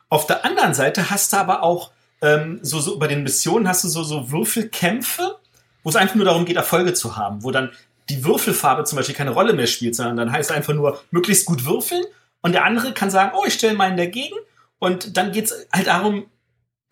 [0.09, 1.91] Auf der anderen Seite hast du aber auch
[2.23, 5.37] ähm, so, so bei den Missionen hast du so, so Würfelkämpfe,
[5.83, 7.71] wo es einfach nur darum geht, Erfolge zu haben, wo dann
[8.09, 11.47] die Würfelfarbe zum Beispiel keine Rolle mehr spielt, sondern dann heißt es einfach nur möglichst
[11.47, 12.05] gut würfeln.
[12.43, 14.37] Und der andere kann sagen, oh, ich stelle meinen dagegen.
[14.79, 16.27] Und dann geht's halt darum,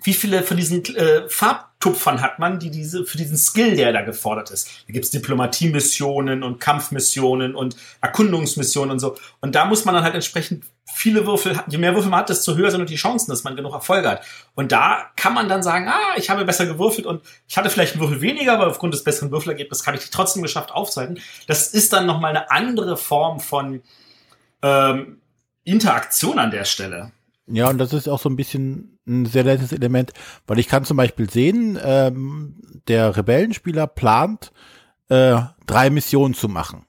[0.02, 4.02] wie viele von diesen äh, Farbtupfern hat man, die diese für diesen Skill, der da
[4.02, 4.68] gefordert ist.
[4.86, 9.16] Da gibt's Diplomatie-Missionen und Kampfmissionen und Erkundungsmissionen und so.
[9.40, 12.54] Und da muss man dann halt entsprechend viele Würfel, je mehr Würfel man hat, desto
[12.54, 14.22] höher sind die Chancen, dass man genug Erfolge hat.
[14.54, 17.94] Und da kann man dann sagen, ah, ich habe besser gewürfelt und ich hatte vielleicht
[17.94, 21.18] einen Würfel weniger, aber aufgrund des besseren Würfelergebnisses habe ich trotzdem geschafft aufzuhalten.
[21.46, 23.82] Das ist dann nochmal eine andere Form von
[24.62, 25.20] ähm,
[25.64, 27.12] Interaktion an der Stelle.
[27.46, 30.12] Ja, und das ist auch so ein bisschen ein sehr nettes Element,
[30.46, 32.56] weil ich kann zum Beispiel sehen, ähm,
[32.88, 34.52] der Rebellenspieler plant,
[35.08, 36.86] äh, drei Missionen zu machen.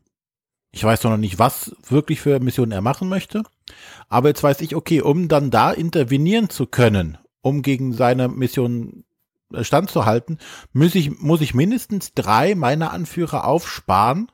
[0.72, 3.44] Ich weiß noch nicht, was wirklich für Missionen er machen möchte.
[4.10, 9.06] Aber jetzt weiß ich, okay, um dann da intervenieren zu können, um gegen seine Mission
[9.54, 10.40] äh, standzuhalten,
[10.72, 14.32] muss ich, muss ich mindestens drei meiner Anführer aufsparen,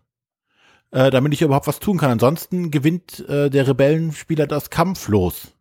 [0.91, 2.11] äh, damit ich überhaupt was tun kann.
[2.11, 5.53] Ansonsten gewinnt äh, der Rebellenspieler das kampflos.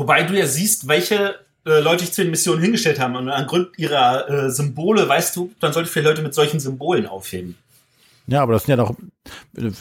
[0.00, 1.34] Wobei du ja siehst, welche
[1.66, 3.16] äh, Leute sich zu den Missionen hingestellt haben.
[3.16, 7.06] Und angrund ihrer äh, Symbole weißt du, dann sollte ich für Leute mit solchen Symbolen
[7.06, 7.58] aufheben.
[8.26, 8.94] Ja, aber das sind ja noch,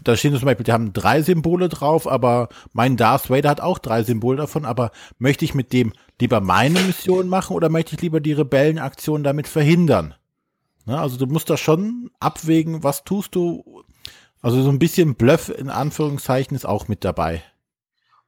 [0.03, 3.80] da stehen zum Beispiel, die haben drei Symbole drauf, aber mein Darth Vader hat auch
[3.80, 8.01] drei Symbole davon, aber möchte ich mit dem lieber meine Mission machen oder möchte ich
[8.01, 10.15] lieber die Rebellenaktion damit verhindern?
[10.86, 13.84] Na, also du musst da schon abwägen, was tust du.
[14.41, 17.41] Also so ein bisschen Bluff in Anführungszeichen ist auch mit dabei.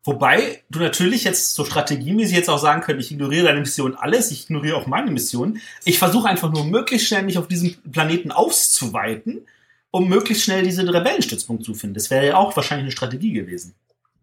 [0.03, 4.31] Wobei du natürlich jetzt so strategiemäßig jetzt auch sagen könntest, ich ignoriere deine Mission alles,
[4.31, 5.61] ich ignoriere auch meine Mission.
[5.85, 9.45] Ich versuche einfach nur möglichst schnell mich auf diesem Planeten auszuweiten
[9.91, 11.95] um möglichst schnell diesen Rebellenstützpunkt zu finden.
[11.95, 13.75] Das wäre ja auch wahrscheinlich eine Strategie gewesen.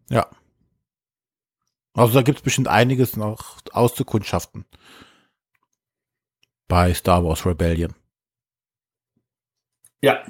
[0.09, 0.29] Ja.
[1.95, 4.65] Also da gibt es bestimmt einiges noch auszukundschaften.
[6.67, 7.95] Bei Star Wars Rebellion.
[10.01, 10.25] Ja.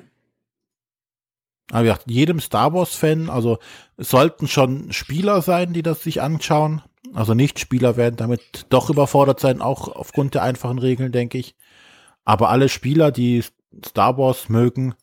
[1.71, 3.59] Aber ja, jedem Star Wars-Fan, also
[3.97, 6.83] es sollten schon Spieler sein, die das sich anschauen.
[7.15, 11.55] Also nicht Spieler werden damit doch überfordert sein, auch aufgrund der einfachen Regeln, denke ich.
[12.25, 13.45] Aber alle Spieler, die
[13.85, 14.95] Star Wars mögen,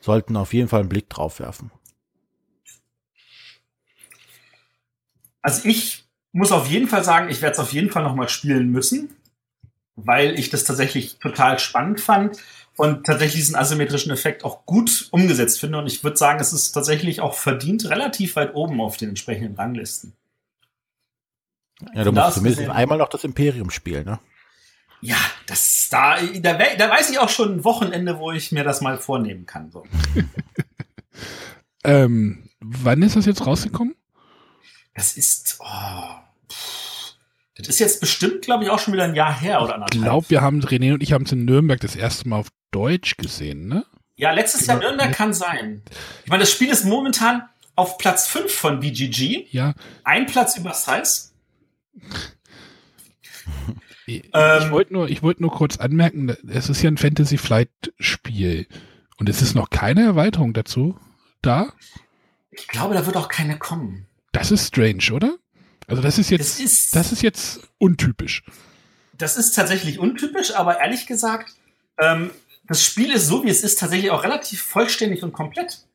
[0.00, 1.70] sollten auf jeden Fall einen Blick drauf werfen.
[5.40, 8.28] Also ich muss auf jeden Fall sagen, ich werde es auf jeden Fall noch mal
[8.28, 9.16] spielen müssen,
[9.94, 12.38] weil ich das tatsächlich total spannend fand
[12.76, 15.78] und tatsächlich diesen asymmetrischen Effekt auch gut umgesetzt finde.
[15.78, 19.54] Und ich würde sagen, es ist tatsächlich auch verdient relativ weit oben auf den entsprechenden
[19.54, 20.12] Ranglisten.
[21.94, 24.18] Ja, du musst zumindest einmal noch das Imperium spielen, ne?
[25.00, 25.16] Ja,
[25.46, 28.96] das da, da, da weiß ich auch schon ein Wochenende, wo ich mir das mal
[28.98, 29.70] vornehmen kann.
[29.70, 29.84] So.
[31.84, 33.94] ähm, wann ist das jetzt rausgekommen?
[34.94, 36.24] Das ist, oh,
[37.56, 39.94] das ist jetzt bestimmt, glaube ich, auch schon wieder ein Jahr her oder anderthalb.
[39.94, 42.48] Ich glaube, wir haben, René und ich haben es in Nürnberg das erste Mal auf
[42.74, 43.84] Deutsch gesehen, ne?
[44.16, 45.82] Ja, letztes Jahr Nürnberg kann sein.
[46.24, 49.46] Ich meine, das Spiel ist momentan auf Platz 5 von BGG.
[49.50, 49.74] Ja.
[50.02, 51.30] Ein Platz über Size.
[54.06, 57.70] Ich, ähm, wollte nur, ich wollte nur kurz anmerken, es ist ja ein Fantasy Flight
[57.98, 58.66] Spiel
[59.16, 60.98] und es ist noch keine Erweiterung dazu
[61.40, 61.72] da.
[62.50, 64.06] Ich glaube, da wird auch keine kommen.
[64.32, 65.38] Das ist strange, oder?
[65.86, 68.42] Also das ist jetzt, ist, das ist jetzt untypisch.
[69.16, 71.54] Das ist tatsächlich untypisch, aber ehrlich gesagt,
[71.98, 72.30] ähm,
[72.66, 75.86] das Spiel ist so, wie es ist, tatsächlich auch relativ vollständig und komplett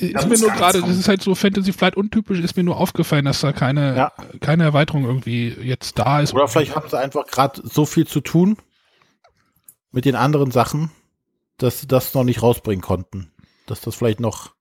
[0.00, 3.24] ist mir nur gerade, das ist halt so Fantasy Flight untypisch, ist mir nur aufgefallen,
[3.24, 4.12] dass da keine, ja.
[4.40, 6.34] keine Erweiterung irgendwie jetzt da ist.
[6.34, 8.56] Oder vielleicht haben sie einfach gerade so viel zu tun
[9.92, 10.90] mit den anderen Sachen,
[11.58, 13.32] dass sie das noch nicht rausbringen konnten.
[13.66, 14.54] Dass das vielleicht noch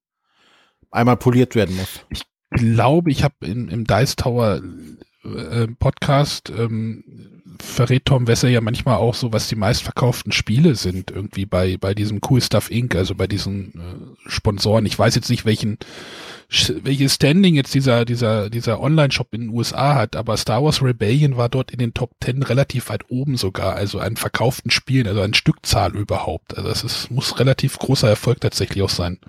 [0.91, 2.05] einmal poliert werden muss.
[2.09, 2.23] Ich
[2.53, 4.61] glaube, ich habe im Dice Tower
[5.23, 7.03] äh, Podcast ähm,
[7.61, 11.93] verrät Tom Wesser ja manchmal auch so, was die meistverkauften Spiele sind, irgendwie bei, bei
[11.93, 14.85] diesem Cool Stuff Inc., also bei diesen äh, Sponsoren.
[14.85, 15.77] Ich weiß jetzt nicht, welchen,
[16.83, 21.37] welches Standing jetzt dieser, dieser, dieser Online-Shop in den USA hat, aber Star Wars Rebellion
[21.37, 25.21] war dort in den Top Ten relativ weit oben sogar, also an verkauften Spielen, also
[25.21, 26.57] an Stückzahl überhaupt.
[26.57, 29.19] Also das ist, muss relativ großer Erfolg tatsächlich auch sein.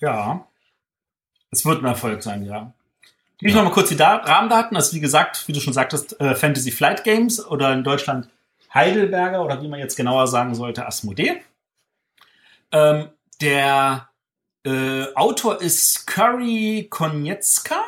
[0.00, 0.46] Ja.
[1.50, 2.72] Es wird ein Erfolg sein, ja.
[3.40, 3.56] Ich ja.
[3.56, 4.76] nochmal kurz die da Rahmendaten.
[4.76, 8.28] Also wie gesagt, wie du schon sagtest, äh, Fantasy Flight Games oder in Deutschland
[8.74, 11.42] Heidelberger oder wie man jetzt genauer sagen sollte, Asmodee.
[12.72, 13.08] Ähm,
[13.40, 14.08] der
[14.64, 17.82] äh, Autor ist Curry Konietzka,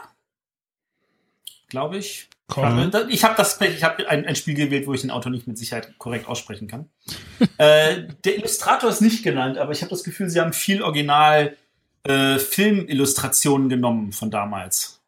[1.69, 2.29] glaube ich.
[2.57, 2.91] Mhm.
[3.11, 5.57] Ich habe das, ich habe ein, ein, Spiel gewählt, wo ich den Autor nicht mit
[5.57, 6.89] Sicherheit korrekt aussprechen kann.
[7.59, 11.57] äh, der Illustrator ist nicht genannt, aber ich habe das Gefühl, sie haben viel Original
[12.05, 15.01] äh, Filmillustrationen genommen von damals.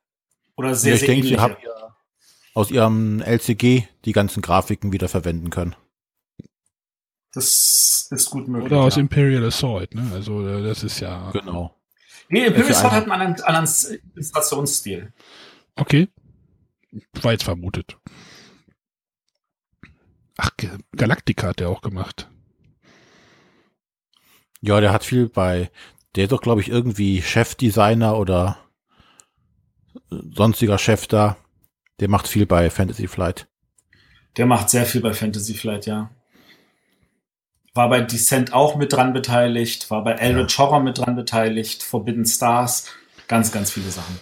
[0.56, 1.36] Oder sehr, ja, ich sehr denke, ähnliche.
[1.36, 1.56] Sie haben
[2.54, 5.74] aus ihrem LCG die ganzen Grafiken wieder verwenden können.
[7.32, 8.70] Das ist gut möglich.
[8.70, 9.00] Oder aus ja.
[9.00, 10.10] Imperial Assault, ne?
[10.12, 11.30] Also äh, das ist ja.
[11.30, 11.74] Genau.
[12.28, 15.12] Nee, Imperial Assault hat einen anderen, anderen Illustrationsstil.
[15.76, 16.08] Okay.
[17.22, 17.96] War jetzt vermutet.
[20.36, 20.50] Ach,
[20.94, 22.28] Galactica hat er auch gemacht.
[24.60, 25.70] Ja, der hat viel bei,
[26.14, 28.58] der ist doch, glaube ich, irgendwie Chefdesigner oder
[30.08, 31.36] sonstiger Chef da.
[32.00, 33.48] Der macht viel bei Fantasy Flight.
[34.36, 36.10] Der macht sehr viel bei Fantasy Flight, ja.
[37.74, 42.26] War bei Descent auch mit dran beteiligt, war bei Eldritch Horror mit dran beteiligt, Forbidden
[42.26, 42.88] Stars,
[43.28, 44.18] ganz, ganz viele Sachen.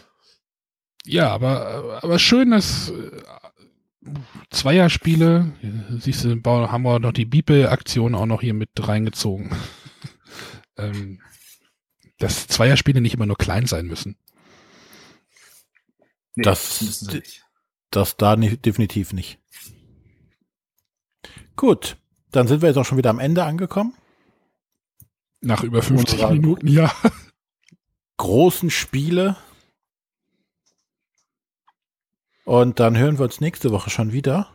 [1.04, 3.10] Ja, aber, aber schön, dass äh,
[4.50, 5.52] Zweierspiele,
[5.98, 9.50] siehst du, haben wir noch die Bibel-Aktion auch noch hier mit reingezogen.
[10.76, 11.20] ähm,
[12.20, 14.16] dass Zweierspiele nicht immer nur klein sein müssen.
[16.36, 17.08] Nee, das,
[17.90, 19.38] das, da nicht, definitiv nicht.
[21.56, 21.96] Gut,
[22.30, 23.94] dann sind wir jetzt auch schon wieder am Ende angekommen.
[25.40, 26.94] Nach über 50 Minuten, ja.
[28.18, 29.36] Großen Spiele.
[32.44, 34.52] Und dann hören wir uns nächste Woche schon wieder.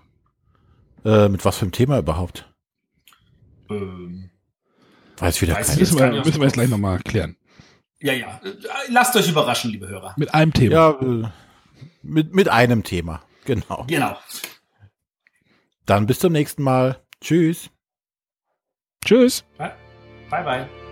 [1.03, 2.53] Äh, mit was für einem Thema überhaupt?
[3.69, 4.29] Ähm,
[5.17, 7.37] Weiß wieder weiß müssen, wir, müssen wir jetzt gleich nochmal klären.
[8.05, 8.39] Ja, ja.
[8.89, 10.13] Lasst euch überraschen, liebe Hörer.
[10.15, 10.75] Mit einem Thema.
[10.75, 11.27] Ja, äh,
[12.03, 13.23] mit, mit einem Thema.
[13.45, 13.85] Genau.
[13.87, 14.15] Genau.
[15.87, 17.01] Dann bis zum nächsten Mal.
[17.19, 17.71] Tschüss.
[19.03, 19.43] Tschüss.
[19.57, 19.73] Bye,
[20.29, 20.43] bye.
[20.43, 20.84] bye.